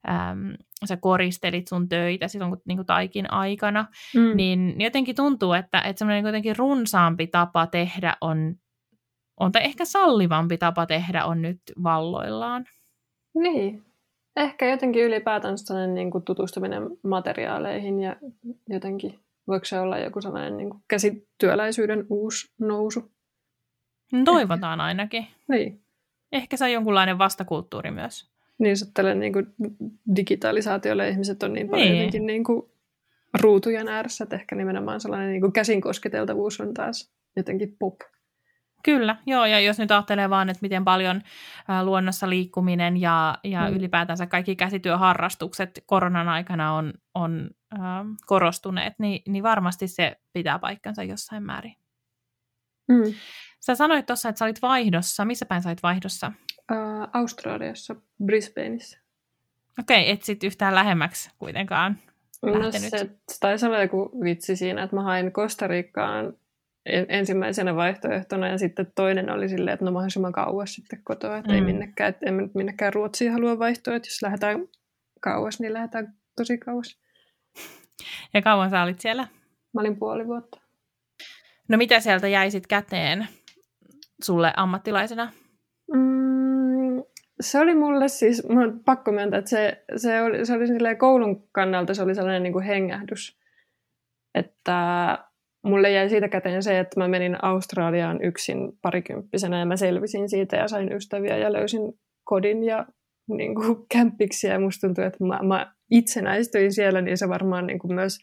[0.09, 0.53] äm,
[0.85, 3.85] sä koristelit sun töitä silloin kun, niin kuin taikin aikana,
[4.15, 4.35] mm.
[4.35, 8.55] niin jotenkin tuntuu, että, että semmoinen jotenkin runsaampi tapa tehdä on,
[9.39, 12.65] on, tai ehkä sallivampi tapa tehdä on nyt valloillaan.
[13.35, 13.88] Niin,
[14.39, 18.15] Ehkä jotenkin ylipäätään sellainen niin kuin tutustuminen materiaaleihin ja
[18.69, 23.11] jotenkin voiko se olla joku sellainen niin kuin käsityöläisyyden uusi nousu?
[24.11, 25.27] No, toivotaan ainakin.
[25.47, 25.81] Niin.
[26.31, 28.29] Ehkä se on jonkunlainen vastakulttuuri myös.
[28.57, 29.53] Niin, tälle niin kuin
[30.15, 32.25] digitalisaatiolle ihmiset on niin paljon niin.
[32.25, 32.71] niin kuin
[33.41, 37.99] ruutujen ääressä, että ehkä nimenomaan sellainen niin kuin käsin kosketeltavuus on taas jotenkin pop.
[38.83, 41.21] Kyllä, joo, ja jos nyt ajattelee vaan, että miten paljon
[41.83, 43.75] luonnossa liikkuminen ja, ja mm.
[43.75, 47.77] ylipäätänsä kaikki käsityöharrastukset koronan aikana on, on ä,
[48.25, 51.75] korostuneet, niin, niin varmasti se pitää paikkansa jossain määrin.
[52.87, 53.13] Mm.
[53.59, 55.25] Sä sanoit tuossa, että sä olit vaihdossa.
[55.25, 56.31] Missä päin sä olit vaihdossa?
[56.71, 58.99] Uh, Australiassa, Brisbaneissa.
[59.79, 61.99] Okei, okay, et sit yhtään lähemmäksi kuitenkaan
[62.41, 62.89] no lähtenyt.
[62.89, 63.09] se
[63.39, 66.33] taisi olla joku vitsi siinä, että mä hain Kostarikkaan
[67.09, 71.55] ensimmäisenä vaihtoehtona ja sitten toinen oli silleen, että no mahdollisimman kauas sitten kotoa, että mm.
[71.55, 74.67] ei minnekään, että en minnekään Ruotsiin halua vaihtoa, että jos lähdetään
[75.21, 76.97] kauas, niin lähdetään tosi kauas.
[78.33, 79.27] Ja kauan sä olit siellä?
[79.73, 80.61] Mä olin puoli vuotta.
[81.67, 83.27] No mitä sieltä jäi sitten käteen
[84.23, 85.31] sulle ammattilaisena?
[85.93, 87.03] Mm,
[87.41, 91.47] se oli mulle siis, mun on pakko myöntää, että se, se oli, se oli koulun
[91.51, 93.39] kannalta se oli sellainen niin kuin hengähdys,
[94.35, 95.17] että
[95.63, 100.57] mulle jäi siitä käteen se, että mä menin Australiaan yksin parikymppisenä ja mä selvisin siitä
[100.57, 101.81] ja sain ystäviä ja löysin
[102.23, 102.85] kodin ja
[103.27, 107.79] niin kuin, kämppiksi ja musta tuntui, että mä, mä itsenäistyin siellä, niin se varmaan niin
[107.79, 108.17] kuin myös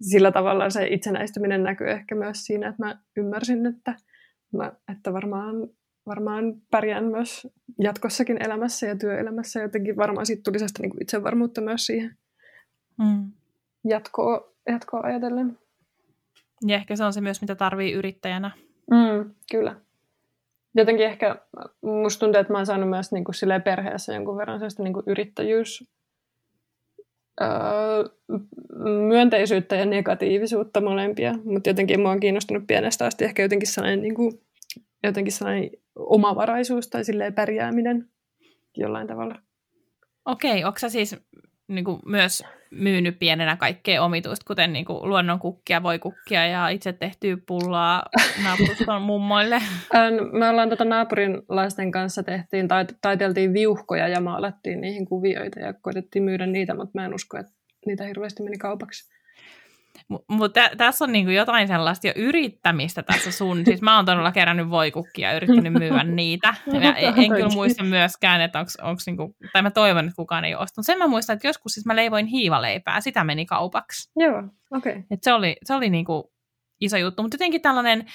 [0.00, 3.94] sillä tavalla se itsenäistyminen näkyy ehkä myös siinä, että mä ymmärsin, että,
[4.52, 5.68] mä, että varmaan,
[6.06, 7.46] varmaan pärjään myös
[7.80, 9.60] jatkossakin elämässä ja työelämässä.
[9.60, 12.16] Jotenkin varmaan siitä tuli sellaista niin kuin itsevarmuutta myös siihen
[12.98, 13.32] mm.
[13.88, 15.58] jatkoa, jatkoa ajatellen.
[16.66, 18.50] Ja ehkä se on se myös, mitä tarvii yrittäjänä.
[18.90, 19.76] Mm, kyllä.
[20.74, 21.36] Jotenkin ehkä
[21.82, 25.04] musta tuntuu, että mä oon saanut myös niin kuin perheessä jonkun verran sellaista niin kuin
[25.06, 25.90] yrittäjyys
[27.40, 27.48] öö,
[29.08, 34.14] myönteisyyttä ja negatiivisuutta molempia, mutta jotenkin mua on kiinnostunut pienestä asti ehkä jotenkin sellainen, niin
[34.14, 34.40] kuin,
[35.04, 38.08] jotenkin sellainen omavaraisuus tai silleen pärjääminen
[38.76, 39.34] jollain tavalla.
[40.24, 41.16] Okei, onko sä siis
[41.68, 47.36] niin kuin myös myynyt pienenä kaikkea omituista, kuten niin kuin luonnonkukkia, voikukkia ja itse tehtyä
[47.46, 48.02] pullaa
[48.44, 49.62] naapuruston mummoille?
[50.32, 52.68] Me ollaan tätä tota naapurin lasten kanssa tehtiin,
[53.00, 57.52] taiteltiin viuhkoja ja maalattiin niihin kuvioita ja koitettiin myydä niitä, mutta mä en usko, että
[57.86, 59.15] niitä hirveästi meni kaupaksi.
[60.28, 63.64] Mutta tässä on niinku jotain sellaista jo yrittämistä tässä sun.
[63.64, 66.54] Siis mä oon todella kerännyt voikukkia ja yrittänyt myydä niitä.
[66.66, 70.44] Ja en, en kyllä muista myöskään, että onko onks niinku, tai mä toivon, että kukaan
[70.44, 70.86] ei ostanut.
[70.86, 74.10] Sen mä muistan, että joskus siis mä leivoin hiivaleipää, sitä meni kaupaksi.
[74.16, 74.92] Joo, okei.
[74.92, 75.02] Okay.
[75.10, 76.32] Et se oli, se oli niinku
[76.80, 78.06] iso juttu, mutta jotenkin tällainen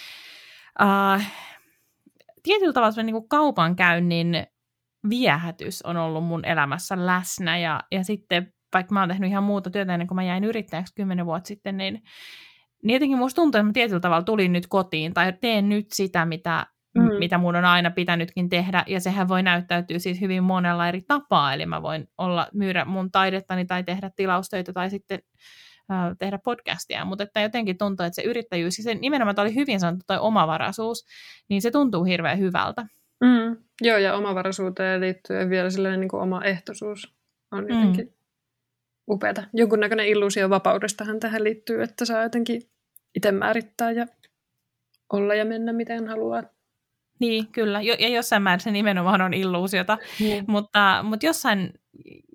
[0.81, 1.21] uh,
[2.43, 4.47] tietyllä tavalla se niinku kaupankäynnin
[5.09, 9.69] viehätys on ollut mun elämässä läsnä ja, ja sitten vaikka mä oon tehnyt ihan muuta
[9.69, 12.03] työtä ennen kuin mä jäin yrittäjäksi kymmenen vuotta sitten, niin,
[12.83, 16.25] niin jotenkin musta tuntuu, että mä tietyllä tavalla tulin nyt kotiin tai teen nyt sitä,
[16.25, 16.65] mitä,
[16.95, 17.03] mm.
[17.19, 21.53] mitä mun on aina pitänytkin tehdä, ja sehän voi näyttäytyä siis hyvin monella eri tapaa,
[21.53, 25.19] eli mä voin olla, myydä mun taidettani tai tehdä tilaustöitä tai sitten
[25.91, 29.79] äh, tehdä podcastia, mutta että jotenkin tuntuu, että se yrittäjyys, ja se nimenomaan oli hyvin
[29.79, 31.05] sanottu toi omavaraisuus,
[31.49, 32.85] niin se tuntuu hirveän hyvältä.
[33.23, 33.57] Mm.
[33.81, 37.15] Joo, ja omavaraisuuteen liittyy vielä sellainen niin kuin oma ehtoisuus
[37.51, 38.20] on jotenkin mm
[39.11, 39.43] upeata.
[39.53, 42.61] Jonkunnäköinen illuusio vapaudestahan tähän liittyy, että saa jotenkin
[43.15, 44.05] itse määrittää ja
[45.13, 46.43] olla ja mennä miten haluaa.
[47.19, 47.81] Niin, kyllä.
[47.81, 49.97] Jo, ja jossain määrin se nimenomaan on illuusiota.
[50.19, 50.45] Niin.
[50.47, 51.73] Mutta, mutta jossain,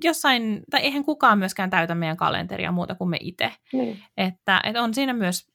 [0.04, 3.52] jossain, tai eihän kukaan myöskään täytä meidän kalenteria muuta kuin me itse.
[3.72, 4.02] Niin.
[4.16, 5.46] Että, että on siinä myös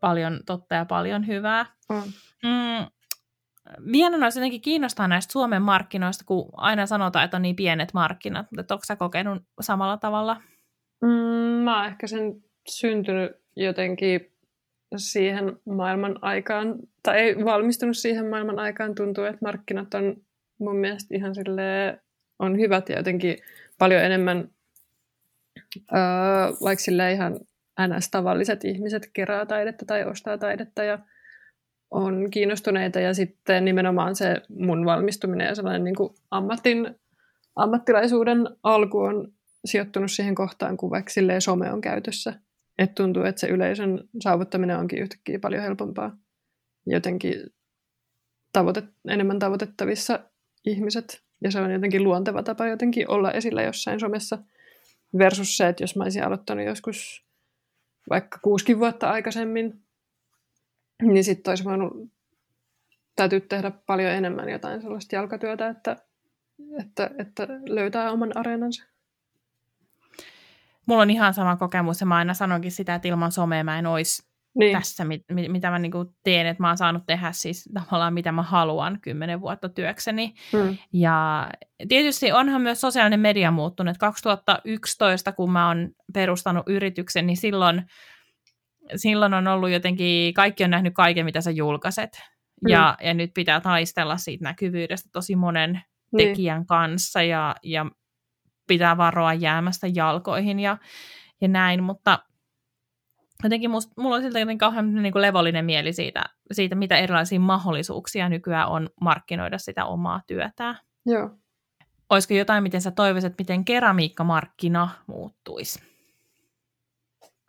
[0.00, 1.66] paljon totta ja paljon hyvää.
[1.88, 2.02] On.
[2.42, 2.86] Mm,
[3.92, 8.46] vielä olisi jotenkin kiinnostaa näistä Suomen markkinoista, kun aina sanotaan, että on niin pienet markkinat,
[8.56, 10.40] mutta onko sä kokenut samalla tavalla?
[11.02, 11.08] Mm,
[11.64, 14.32] mä oon ehkä sen syntynyt jotenkin
[14.96, 20.16] siihen maailman aikaan, tai ei valmistunut siihen maailman aikaan, tuntuu, että markkinat on
[20.58, 22.00] mun mielestä ihan sille
[22.38, 23.36] on hyvät ja jotenkin
[23.78, 24.50] paljon enemmän
[25.74, 25.98] öö,
[26.62, 27.40] vaikka sille ihan
[27.80, 30.98] ns-tavalliset ihmiset kerää taidetta tai ostaa taidetta ja
[31.90, 33.00] on kiinnostuneita.
[33.00, 37.00] Ja sitten nimenomaan se mun valmistuminen ja sellainen niin kuin ammatin,
[37.56, 39.32] ammattilaisuuden alku on
[39.66, 42.34] sijoittunut siihen kohtaan, kun vaikka some on käytössä.
[42.78, 46.16] Että tuntuu, että se yleisön saavuttaminen onkin yhtäkkiä paljon helpompaa.
[46.86, 47.34] Jotenkin
[48.52, 50.20] tavoite, enemmän tavoitettavissa
[50.66, 51.22] ihmiset.
[51.44, 54.38] Ja se on jotenkin luonteva tapa jotenkin olla esillä jossain somessa.
[55.18, 57.26] Versus se, että jos mä olisin aloittanut joskus
[58.10, 59.82] vaikka kuusi vuotta aikaisemmin,
[61.02, 62.10] niin sitten olisi voinut
[63.16, 65.96] täytyy tehdä paljon enemmän jotain sellaista jalkatyötä, että,
[66.80, 68.84] että, että löytää oman areenansa.
[70.86, 73.86] Mulla on ihan sama kokemus ja mä aina sanonkin sitä, että ilman somea mä en
[73.86, 74.22] olisi
[74.58, 74.76] niin.
[74.76, 78.14] tässä, mit, mit, mitä mä niin kuin teen, että mä oon saanut tehdä siis tavallaan
[78.14, 80.34] mitä mä haluan kymmenen vuotta työkseni.
[80.52, 80.76] Hmm.
[80.92, 81.48] Ja
[81.88, 83.90] tietysti onhan myös sosiaalinen media muuttunut.
[83.90, 87.82] että 2011, kun mä oon perustanut yrityksen, niin silloin,
[88.96, 92.10] silloin on ollut jotenkin, kaikki on nähnyt kaiken, mitä sä julkaiset.
[92.14, 92.72] Hmm.
[92.72, 95.80] Ja, ja nyt pitää taistella siitä näkyvyydestä tosi monen
[96.12, 96.28] niin.
[96.28, 97.86] tekijän kanssa ja, ja
[98.66, 100.76] pitää varoa jäämästä jalkoihin ja,
[101.40, 102.18] ja näin, mutta
[103.44, 107.40] jotenkin must, mulla on siltä jotenkin kauhean niin kuin levollinen mieli siitä, siitä, mitä erilaisia
[107.40, 110.74] mahdollisuuksia nykyään on markkinoida sitä omaa työtä.
[111.06, 111.30] Joo.
[112.10, 115.82] Olisiko jotain, miten sä toivoisit, miten keramiikkamarkkina muuttuisi?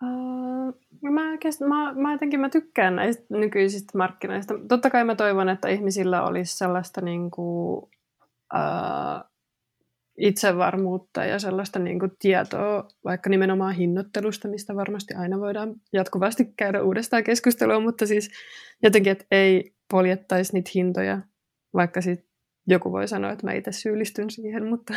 [0.04, 1.22] Uh, mä,
[1.68, 4.54] mä, mä jotenkin mä tykkään näistä nykyisistä markkinoista.
[4.68, 7.78] Totta kai mä toivon, että ihmisillä olisi sellaista niin kuin,
[8.54, 9.32] uh,
[10.18, 16.84] itsevarmuutta ja sellaista niin kuin tietoa vaikka nimenomaan hinnoittelusta, mistä varmasti aina voidaan jatkuvasti käydä
[16.84, 18.30] uudestaan keskustelua, mutta siis
[18.84, 21.22] jotenkin, että ei poljettaisi niitä hintoja,
[21.74, 22.26] vaikka sit
[22.68, 24.94] joku voi sanoa, että mä itse syyllistyn siihen, mutta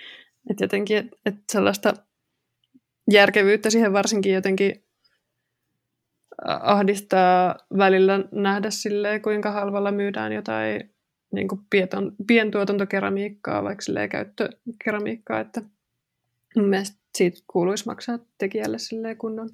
[0.50, 1.94] että jotenkin, että, sellaista
[3.10, 4.84] järkevyyttä siihen varsinkin jotenkin
[6.48, 10.93] ahdistaa välillä nähdä silleen, kuinka halvalla myydään jotain
[11.34, 15.62] niin kuin pieton, pientuotantokeramiikkaa, vaikka käyttökeramiikkaa, että
[16.56, 19.48] mun mielestä siitä kuuluisi maksaa tekijälle silleen kunnon,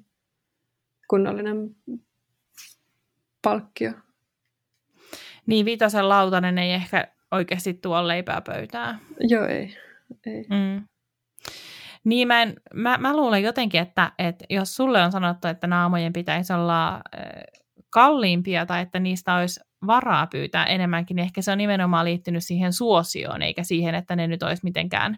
[1.09, 1.75] kunnollinen
[3.41, 3.91] palkkio.
[5.45, 9.01] Niin, Vitosen lautanen ei ehkä oikeasti tuo leipää pöytään.
[9.19, 9.77] Joo, ei.
[10.25, 10.45] ei.
[10.49, 10.87] Mm.
[12.03, 16.13] Niin mä, en, mä, mä luulen jotenkin, että, että jos sulle on sanottu, että naamojen
[16.13, 17.01] pitäisi olla äh,
[17.89, 22.73] kalliimpia tai että niistä olisi varaa pyytää enemmänkin, niin ehkä se on nimenomaan liittynyt siihen
[22.73, 25.17] suosioon, eikä siihen, että ne nyt olisi mitenkään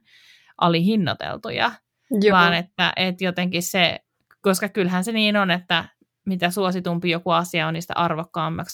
[0.57, 1.71] alihinnoiteltuja,
[2.11, 2.37] Joo.
[2.37, 3.99] vaan että, että jotenkin se,
[4.41, 5.85] koska kyllähän se niin on, että
[6.25, 7.93] mitä suositumpi joku asia on, niin sitä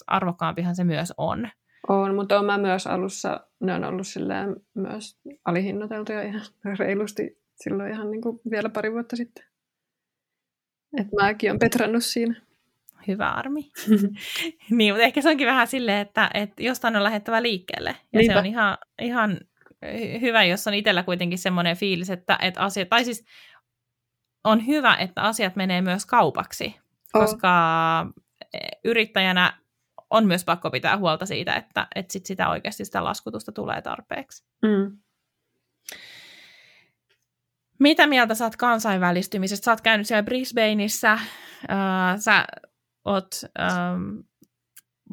[0.07, 1.49] arvokkaampihan se myös on.
[1.87, 6.41] On, mutta on mä myös alussa, ne on ollut silleen myös alihinnoiteltuja ihan
[6.79, 9.45] reilusti silloin ihan niin kuin vielä pari vuotta sitten.
[10.97, 12.48] Että mäkin olen petrannut siinä
[13.07, 13.61] hyvä armi.
[14.69, 17.95] niin, mutta ehkä se onkin vähän silleen, että, että jostain on lähettävä liikkeelle.
[18.13, 18.33] Ja Niinpä.
[18.33, 19.39] se on ihan, ihan
[20.21, 23.25] hyvä, jos on itsellä kuitenkin semmoinen fiilis, että, että asiat, tai siis
[24.43, 26.75] on hyvä, että asiat menee myös kaupaksi,
[27.13, 27.21] oh.
[27.21, 28.05] koska
[28.85, 29.53] yrittäjänä
[30.09, 34.43] on myös pakko pitää huolta siitä, että, että sit sitä oikeasti sitä laskutusta tulee tarpeeksi.
[34.61, 34.97] Mm.
[37.79, 39.65] Mitä mieltä sä oot kansainvälistymisestä?
[39.65, 42.45] Sä oot käynyt siellä Brisbaneissa, äh, sä
[43.05, 43.27] oot
[43.59, 44.19] ähm,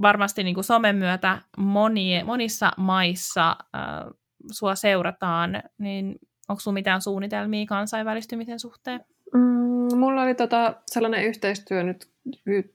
[0.03, 4.13] varmasti niin kuin somen myötä moni, monissa maissa äh,
[4.53, 6.19] sua seurataan, niin
[6.49, 9.01] onko sinulla mitään suunnitelmia kansainvälistymisen suhteen?
[9.35, 12.11] Mm, mulla oli tota sellainen yhteistyö nyt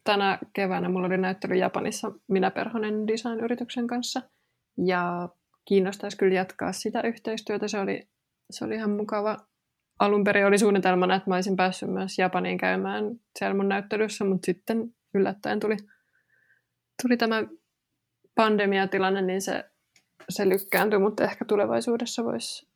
[0.04, 0.90] tänä keväänä.
[0.90, 4.22] Mulla oli näyttely Japanissa Minä Perhonen design-yrityksen kanssa.
[4.86, 5.30] Ja
[5.66, 7.68] kiinnostaisi kyllä jatkaa sitä yhteistyötä.
[7.68, 8.10] Se oli,
[8.52, 9.38] se oli ihan mukava.
[10.00, 13.04] Alun perin oli suunnitelmana, että mä olisin päässyt myös Japaniin käymään
[13.40, 15.78] siellä mun näyttelyssä, mutta sitten yllättäen tuli,
[17.02, 17.44] tuli tämä
[18.36, 19.64] pandemiatilanne, niin se,
[20.30, 22.72] se lykkääntyi, mutta ehkä tulevaisuudessa voisi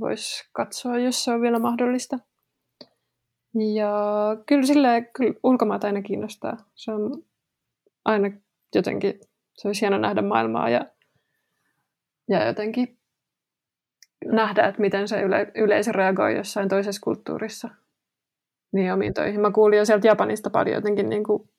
[0.00, 2.18] vois katsoa, jos se on vielä mahdollista.
[3.74, 3.92] Ja
[4.46, 6.56] kyllä sille kyllä ulkomaat aina kiinnostaa.
[6.74, 7.24] Se on
[8.04, 8.30] aina
[8.74, 9.20] jotenkin,
[9.56, 10.86] se olisi hieno nähdä maailmaa ja,
[12.28, 12.98] ja jotenkin
[14.24, 17.68] nähdä, että miten se yle, yleisö reagoi jossain toisessa kulttuurissa
[18.72, 19.40] niin omiin töihin.
[19.40, 21.49] Mä kuulin jo sieltä Japanista paljon jotenkin niin kuin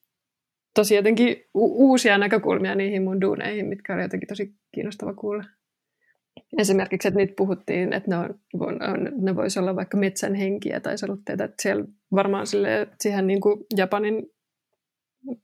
[0.74, 5.44] tosi jotenkin u- uusia näkökulmia niihin mun duuneihin, mitkä oli jotenkin tosi kiinnostava kuulla.
[6.58, 10.98] Esimerkiksi, että niitä puhuttiin, että ne, on, on, ne voisi olla vaikka metsän henkiä tai
[10.98, 14.32] selutteita, että siellä varmaan sille, siihen niin kuin Japanin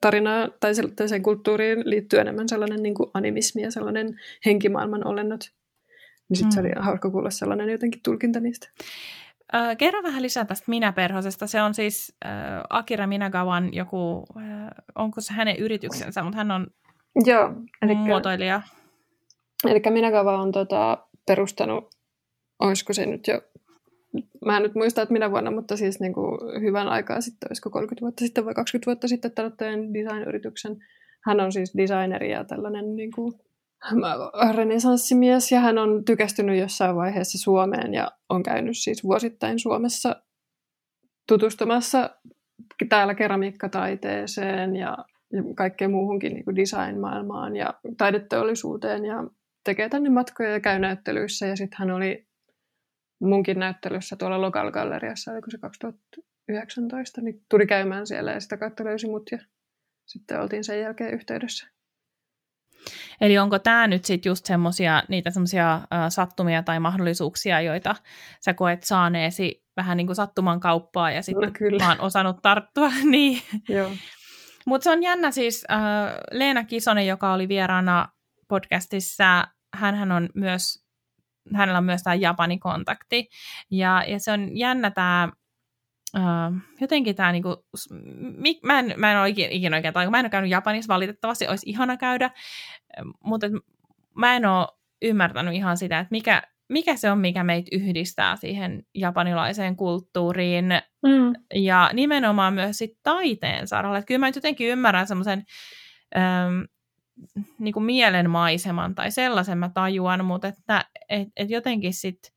[0.02, 0.74] tarinaa tai
[1.08, 5.52] sen kulttuuriin liittyy enemmän sellainen niin kuin animismi ja sellainen henkimaailman olennot.
[6.30, 6.54] Niin sitten mm.
[6.54, 8.70] se oli hauska kuulla sellainen jotenkin tulkinta niistä.
[9.56, 11.48] Äh, kerro vähän lisää tästä Minäperhosesta.
[11.48, 12.32] Se on siis äh,
[12.70, 14.44] Akira Minagawan joku, äh,
[14.96, 16.68] onko se hänen yrityksensä, mutta hän on
[17.26, 18.62] Joo, elikkä, muotoilija.
[19.66, 21.90] Eli Minagawa on tota, perustanut,
[22.60, 23.42] olisiko se nyt jo,
[24.46, 27.70] mä en nyt muista, että minä vuonna, mutta siis niin kuin hyvän aikaa sitten, olisiko
[27.70, 30.78] 30 vuotta sitten vai 20 vuotta sitten tällainen design-yrityksen.
[31.26, 33.34] Hän on siis designeri ja tällainen niin kuin,
[34.56, 40.24] renesanssimies ja hän on tykästynyt jossain vaiheessa Suomeen ja on käynyt siis vuosittain Suomessa
[41.28, 42.10] tutustumassa
[42.90, 44.98] täällä keramiikkataiteeseen ja,
[45.56, 49.24] kaikkeen muuhunkin niin design-maailmaan ja taideteollisuuteen ja
[49.64, 52.28] tekee tänne matkoja ja käy näyttelyissä ja sitten hän oli
[53.20, 58.84] munkin näyttelyssä tuolla Local Galleriassa, oliko se 2019, niin tuli käymään siellä ja sitä kautta
[58.84, 59.40] löysi mut ja
[60.06, 61.77] sitten oltiin sen jälkeen yhteydessä.
[63.22, 67.96] Eli onko tämä nyt sitten just semmosia, niitä semmoisia sattumia tai mahdollisuuksia, joita
[68.46, 71.86] sä koet saaneesi vähän niin kuin sattuman kauppaa ja sitten no, kyllä.
[71.86, 72.92] vaan osannut tarttua.
[73.12, 73.42] niin.
[74.66, 75.80] Mutta se on jännä siis, äh,
[76.32, 78.10] Leena Kisonen, joka oli vieraana
[78.48, 80.86] podcastissa, hän on myös,
[81.56, 83.30] hänellä on myös tämä Japanin kontakti.
[83.72, 85.30] Ja, ja se on jännä tämä
[86.16, 87.66] Uh, jotenkin tämä niinku,
[88.64, 91.70] mä en, mä en ole ikinä oikein, tai mä en ole käynyt Japanissa valitettavasti, olisi
[91.70, 92.32] ihana käydä,
[93.24, 93.48] mutta
[94.16, 94.68] mä en ole
[95.02, 100.66] ymmärtänyt ihan sitä, että mikä, mikä se on, mikä meitä yhdistää siihen japanilaiseen kulttuuriin
[101.04, 101.34] mm.
[101.56, 103.98] ja nimenomaan myös sit taiteen saralla.
[103.98, 105.44] Että kyllä mä jotenkin ymmärrän semmoisen
[107.60, 112.37] niin mielenmaiseman tai sellaisen mä tajuan, mutta että et, et jotenkin sitten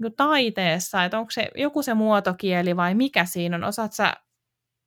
[0.00, 3.64] niin taiteessa, että onko se joku se muotokieli vai mikä siinä on?
[3.64, 4.12] Osaat sä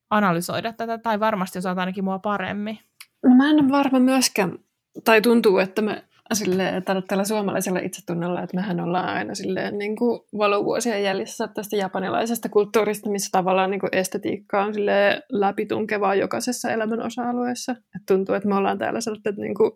[0.10, 2.80] analysoida tätä tai varmasti osaat ainakin mua paremmin?
[3.24, 4.60] No mä en ole varma myöskään,
[5.06, 6.04] tai tuntuu, että me
[6.34, 12.50] silleen, tällä suomalaisella itsetunnolla, että mehän ollaan aina silleen niin kuin valovuosien jäljessä tästä japanilaisesta
[12.50, 17.72] kulttuurista, missä tavallaan niin kuin estetiikka on silleen läpitunkevaa jokaisessa elämän osa-alueessa.
[17.72, 19.72] Et tuntuu, että me ollaan täällä sellaiset niin kuin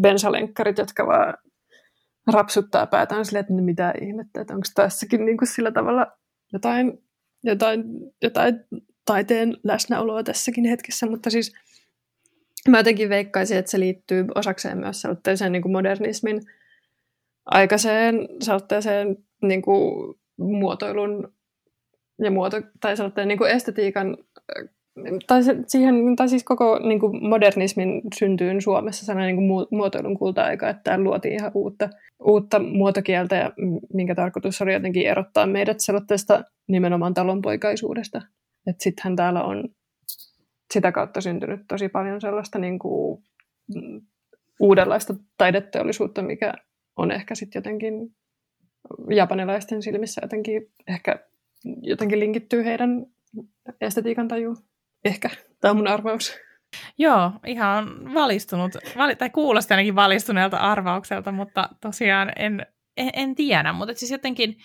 [0.00, 1.34] bensalenkkarit, jotka vaan
[2.26, 6.06] rapsuttaa päätään silleen, että no mitä ihmettä, että onko tässäkin niin kuin sillä tavalla
[6.52, 7.02] jotain,
[7.44, 7.84] jotain,
[8.22, 8.60] jotain
[9.04, 11.54] taiteen läsnäoloa tässäkin hetkessä, mutta siis
[12.68, 16.40] mä jotenkin veikkaisin, että se liittyy osakseen myös sellaiseen niin kuin modernismin
[17.44, 21.34] aikaiseen sellaiseen niin kuin muotoilun
[22.18, 24.16] ja muoto, tai sellaisen niin kuin estetiikan
[25.26, 30.82] tai, siihen, tai siis koko niin kuin modernismin syntyyn Suomessa sellainen niin muotoilun kulta-aika, että
[30.84, 31.90] täällä luotiin ihan uutta,
[32.24, 33.52] uutta muotokieltä, ja
[33.94, 38.22] minkä tarkoitus oli jotenkin erottaa meidät sellaisesta nimenomaan talonpoikaisuudesta.
[38.66, 39.68] Että sittenhän täällä on
[40.72, 43.22] sitä kautta syntynyt tosi paljon sellaista niin kuin,
[44.60, 46.54] uudenlaista taideteollisuutta, mikä
[46.96, 48.14] on ehkä sitten jotenkin
[49.10, 51.18] japanilaisten silmissä jotenkin ehkä
[51.82, 53.06] jotenkin linkittyy heidän
[53.80, 54.56] estetiikan tajuun.
[55.04, 55.30] Ehkä.
[55.60, 56.36] Tämä on mun arvaus.
[56.98, 63.72] Joo, ihan valistunut, vali, tai kuulosti ainakin valistuneelta arvaukselta, mutta tosiaan en, en, en tiedä.
[63.72, 64.56] Mutta siis jotenkin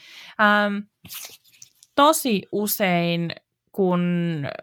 [0.42, 0.78] ähm,
[1.96, 3.32] tosi usein,
[3.72, 4.02] kun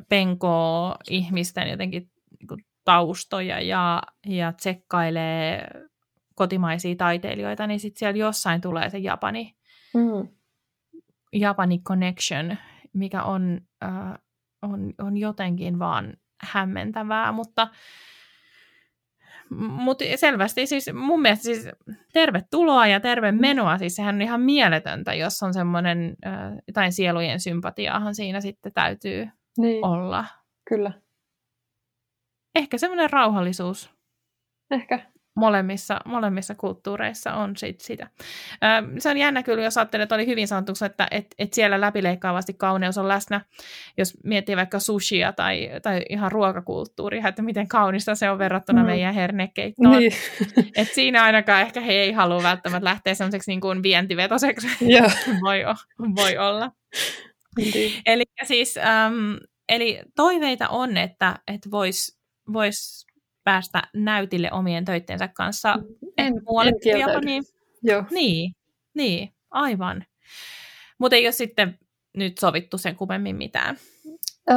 [0.08, 5.68] penkoo ihmisten jotenkin niin taustoja ja, ja tsekkailee
[6.34, 9.56] kotimaisia taiteilijoita, niin sitten siellä jossain tulee se Japani,
[9.94, 10.28] mm.
[11.32, 12.56] Japani connection,
[12.92, 14.18] mikä on äh,
[14.64, 17.68] on, on jotenkin vaan hämmentävää, mutta,
[19.50, 21.68] mutta selvästi siis mun mielestä siis
[22.12, 26.16] tervetuloa ja terve menoa, siis sehän on ihan mieletöntä, jos on semmoinen
[26.66, 29.84] jotain sielujen sympatiaahan siinä sitten täytyy niin.
[29.84, 30.24] olla.
[30.68, 30.92] Kyllä.
[32.54, 33.94] Ehkä semmoinen rauhallisuus.
[34.70, 38.06] Ehkä molemmissa, molemmissa kulttuureissa on sit sitä.
[38.98, 42.54] se on jännä kyllä, jos ajattelee, että oli hyvin sanottu, että et, et siellä läpileikkaavasti
[42.54, 43.40] kauneus on läsnä,
[43.96, 48.86] jos miettii vaikka sushia tai, tai ihan ruokakulttuuria, että miten kaunista se on verrattuna mm.
[48.86, 49.98] meidän hernekeittoon.
[49.98, 50.12] Niin.
[50.76, 54.68] Et siinä ainakaan ehkä he ei halua välttämättä lähteä semmoiseksi niin kuin vientivetoseksi.
[54.94, 55.16] Yeah.
[55.44, 55.64] voi,
[56.16, 56.72] voi olla.
[58.06, 59.36] Eli siis, um,
[59.68, 62.18] eli toiveita on, että, että voisi
[62.52, 63.06] vois
[63.44, 65.78] päästä näytille omien töittensä kanssa.
[66.18, 66.34] En,
[66.84, 67.44] en Japaniin.
[67.82, 68.04] Joo.
[68.10, 68.54] Niin,
[68.94, 70.04] niin, aivan.
[70.98, 71.78] Mutta ei ole sitten
[72.16, 73.76] nyt sovittu sen kummemmin mitään.
[74.50, 74.56] Öö,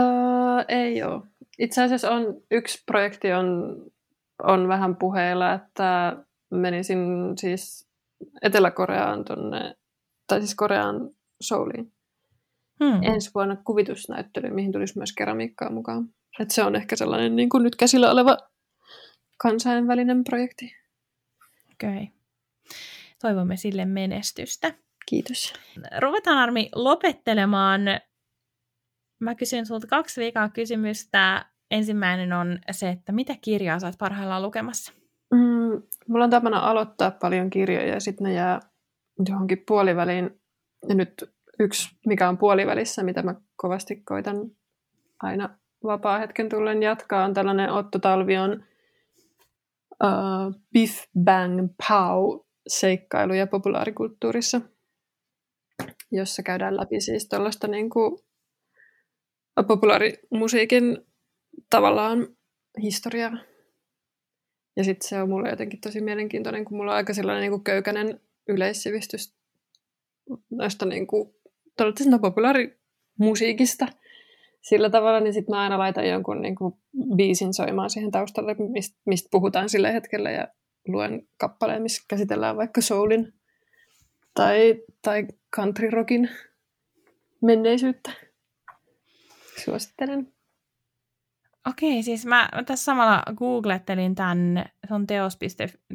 [0.68, 1.22] ei ole.
[1.60, 3.76] Itse asiassa on, yksi projekti on,
[4.44, 6.18] on vähän puheilla, että
[6.52, 7.00] menisin
[7.38, 7.88] siis
[8.42, 9.76] Etelä-Koreaan tonne,
[10.28, 11.10] tai siis Koreaan
[11.42, 11.94] Souliin.
[12.84, 13.04] Hmm.
[13.04, 16.10] Ensi vuonna kuvitusnäyttely, mihin tulisi myös keramiikkaa mukaan.
[16.40, 18.38] Et se on ehkä sellainen niin kuin nyt käsillä oleva
[19.38, 20.76] kansainvälinen projekti.
[21.72, 21.90] Okei.
[21.90, 22.08] Okay.
[23.22, 24.74] Toivomme sille menestystä.
[25.06, 25.54] Kiitos.
[26.00, 27.82] Ruvetaan Armi lopettelemaan.
[29.20, 31.46] Mä kysyn sulta kaksi viikkoa kysymystä.
[31.72, 34.94] Ensimmäinen on se, että mitä kirjaa sä oot parhaillaan lukemassa?
[35.34, 38.60] Mm, mulla on tapana aloittaa paljon kirjoja ja sitten ne jää
[39.30, 40.42] johonkin puoliväliin.
[40.90, 41.24] Ja nyt
[41.60, 44.38] yksi, mikä on puolivälissä, mitä mä kovasti koitan
[45.22, 45.50] aina
[45.84, 48.64] vapaa-hetken tullen jatkaa, on tällainen Otto Talvion
[50.04, 54.62] uh, Biff Bang Pow seikkailuja populaarikulttuurissa,
[56.12, 57.90] jossa käydään läpi siis tuollaista niin
[59.68, 60.98] populaarimusiikin
[61.70, 62.28] tavallaan
[62.82, 63.38] historiaa.
[64.78, 68.22] Ja sitten se on mulle jotenkin tosi mielenkiintoinen, kun mulla on aika sellainen niin köykäinen
[68.50, 69.38] yleissivistys
[70.52, 71.34] näistä niin kuin,
[72.20, 73.88] populaarimusiikista.
[74.62, 76.74] Sillä tavalla, niin sitten mä aina laitan jonkun niin kuin,
[77.16, 80.48] biisin soimaan siihen taustalle, mistä mist puhutaan sillä hetkellä ja
[80.88, 83.34] luen kappaleen, missä käsitellään vaikka soulin
[84.34, 86.30] tai, tai country rockin
[87.42, 88.12] menneisyyttä.
[89.66, 90.34] Suosittelen.
[91.70, 95.38] Okei, siis mä tässä samalla googlettelin tämän, se on teos.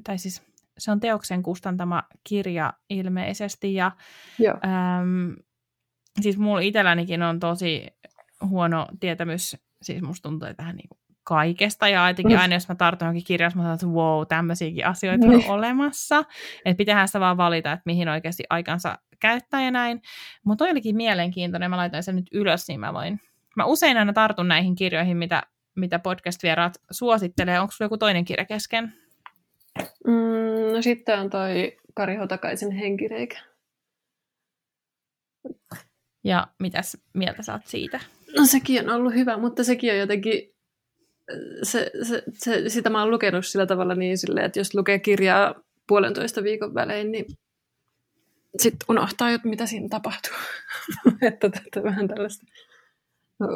[0.05, 0.43] tai siis
[0.79, 3.91] se on teoksen kustantama kirja ilmeisesti, ja
[4.39, 4.55] Joo.
[4.55, 5.37] Äm,
[6.21, 7.87] siis mulla itsellänikin on tosi
[8.49, 12.41] huono tietämys, siis musta tuntuu, että tähän niinku kaikesta, ja etenkin mm.
[12.41, 15.51] aina jos mä tartun johonkin kirjassa, mä sanon, että wow, tämmöisiäkin asioita on niin.
[15.51, 16.25] olemassa,
[16.65, 20.03] että pitäähän sitä vaan valita, että mihin oikeasti aikansa käyttää ja näin,
[20.45, 23.21] mutta toi olikin mielenkiintoinen, mä laitan sen nyt ylös, niin mä voin,
[23.57, 25.43] mä usein aina tartun näihin kirjoihin, mitä,
[25.77, 28.93] mitä podcast-vieraat suosittelee, onko sulla joku toinen kirja kesken?
[30.07, 33.39] Mm, no sitten on toi Kari Hotakaisen henkireikä.
[36.25, 38.01] Ja mitäs mieltä saat siitä?
[38.39, 40.55] No sekin on ollut hyvä, mutta sekin on jotenkin,
[41.63, 45.55] se, se, se, sitä mä oon lukenut sillä tavalla niin silleen, että jos lukee kirjaa
[45.87, 47.27] puolentoista viikon välein, niin
[48.59, 50.33] sitten unohtaa jo, mitä siinä tapahtuu.
[51.23, 52.47] että tätä vähän tällaista.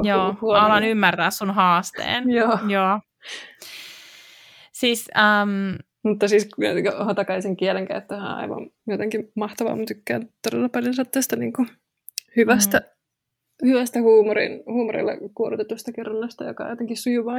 [0.03, 0.67] Joo, huomioon.
[0.67, 2.31] alan ymmärtää sun haasteen.
[2.39, 2.59] Joo.
[2.69, 3.01] Joo.
[4.73, 5.09] Siis,
[5.43, 6.49] um, mutta siis
[7.07, 9.77] hotakaisen kielenkäyttö on aivan jotenkin mahtavaa.
[9.77, 11.69] Mä tykkään todella paljon tästä niin kuin
[12.37, 12.96] hyvästä, mm.
[13.65, 17.37] Hyvästä huumorin, huumorilla kuorotetusta kerronnasta, joka on jotenkin sujuvaa.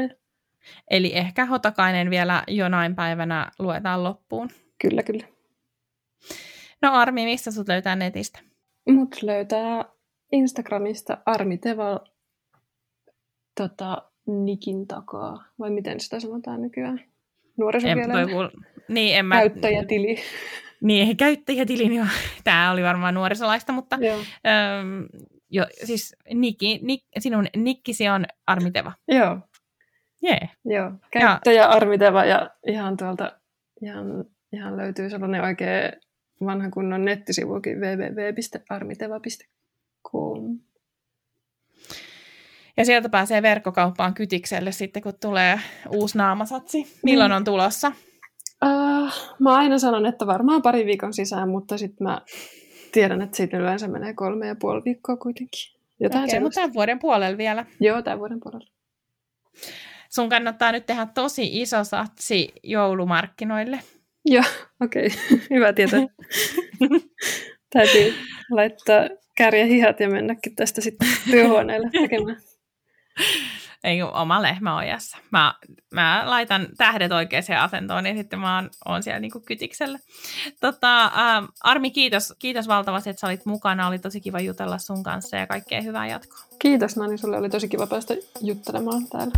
[0.89, 4.49] Eli ehkä Hotakainen vielä jonain päivänä luetaan loppuun.
[4.82, 5.28] Kyllä, kyllä.
[6.82, 8.39] No Armi, mistä sut löytää netistä?
[8.89, 9.86] Mut löytää
[10.32, 11.99] Instagramista Armi Teval
[13.57, 17.01] tota, nikin takaa, vai miten sitä sanotaan nykyään?
[17.57, 18.49] Nuorisokielellä.
[18.88, 19.36] Niin, en mä...
[19.36, 20.18] Käyttäjätili.
[20.82, 22.07] Niin, käyttäjätili, niin
[22.43, 24.18] tämä oli varmaan nuorisolaista, mutta Joo.
[25.49, 28.93] Jo, siis Nikki, Nik, sinun nikkisi on Armiteva.
[29.07, 29.39] Joo.
[30.23, 30.49] Yeah.
[30.65, 31.69] Joo, käyttäjä ja...
[31.69, 33.31] Armiteva ja ihan tuolta
[33.81, 35.91] ihan, ihan löytyy sellainen oikein
[36.45, 40.59] vanha kunnon nettisivukin www.armiteva.com.
[42.77, 46.99] Ja sieltä pääsee verkkokauppaan kytikselle sitten, kun tulee uusi naamasatsi.
[47.03, 47.91] Milloin on tulossa?
[48.65, 52.21] Uh, mä aina sanon, että varmaan pari viikon sisään, mutta sitten mä
[52.91, 55.77] tiedän, että siitä yleensä menee kolme ja puoli viikkoa kuitenkin.
[55.99, 57.65] Jotain Okei, mutta tämän vuoden puolella vielä.
[57.79, 58.71] Joo, tämän vuoden puolella.
[60.09, 63.79] Sun kannattaa nyt tehdä tosi iso satsi joulumarkkinoille.
[64.25, 64.43] Joo,
[64.81, 65.05] okei.
[65.05, 65.39] Okay.
[65.49, 65.99] Hyvä tietää.
[67.73, 68.13] Täytyy
[68.51, 72.38] laittaa kärjä hihat ja mennäkin tästä sitten työhuoneelle tekemään.
[73.88, 75.17] Ei oma lehmä ojassa.
[75.31, 75.53] Mä,
[75.91, 79.99] mä laitan tähdet oikeaan asentoon ja sitten mä oon, oon siellä niinku kytiksellä.
[80.61, 83.88] Tota, ä, Armi, kiitos, kiitos valtavasti, että sä olit mukana.
[83.88, 86.39] Oli tosi kiva jutella sun kanssa ja kaikkea hyvää jatkoa.
[86.59, 89.33] Kiitos Nani, sulle oli tosi kiva päästä juttelemaan täällä.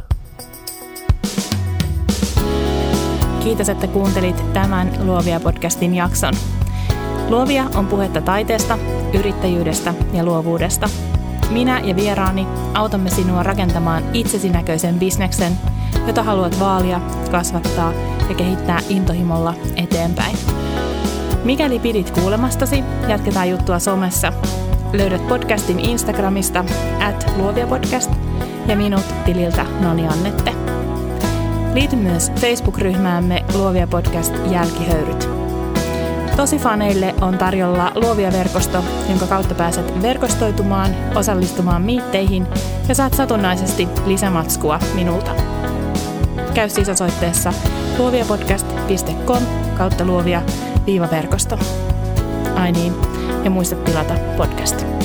[3.43, 6.34] Kiitos, että kuuntelit tämän Luovia podcastin jakson.
[7.30, 8.78] Luovia on puhetta taiteesta,
[9.14, 10.89] yrittäjyydestä ja luovuudesta–
[11.50, 15.54] minä ja vieraani autamme sinua rakentamaan itsesi näköisen bisneksen,
[16.08, 17.93] jota haluat vaalia, kasvattaa
[18.30, 20.38] ja kehittää intohimolla eteenpäin.
[21.43, 24.34] Mikäli pidit kuulemastasi, jatketaan juttua somessa.
[24.93, 26.66] Löydät podcastin Instagramista
[27.00, 28.12] at luoviapodcast
[28.68, 30.54] ja minut tililtä Noni Annette.
[31.74, 35.39] Liity myös Facebook-ryhmäämme Luovia Podcast Jälkihöyryt.
[36.40, 42.48] Tosifaneille on tarjolla luovia verkosto, jonka kautta pääset verkostoitumaan, osallistumaan miitteihin
[42.88, 45.32] ja saat satunnaisesti lisämatskua minulta.
[46.54, 47.54] Käy siis osoitteessa
[47.98, 49.44] luoviapodcast.com
[49.78, 50.42] kautta luovia
[50.86, 51.60] viivaverkosto.
[52.56, 52.94] Ai niin,
[53.44, 54.99] ja muista tilata podcast.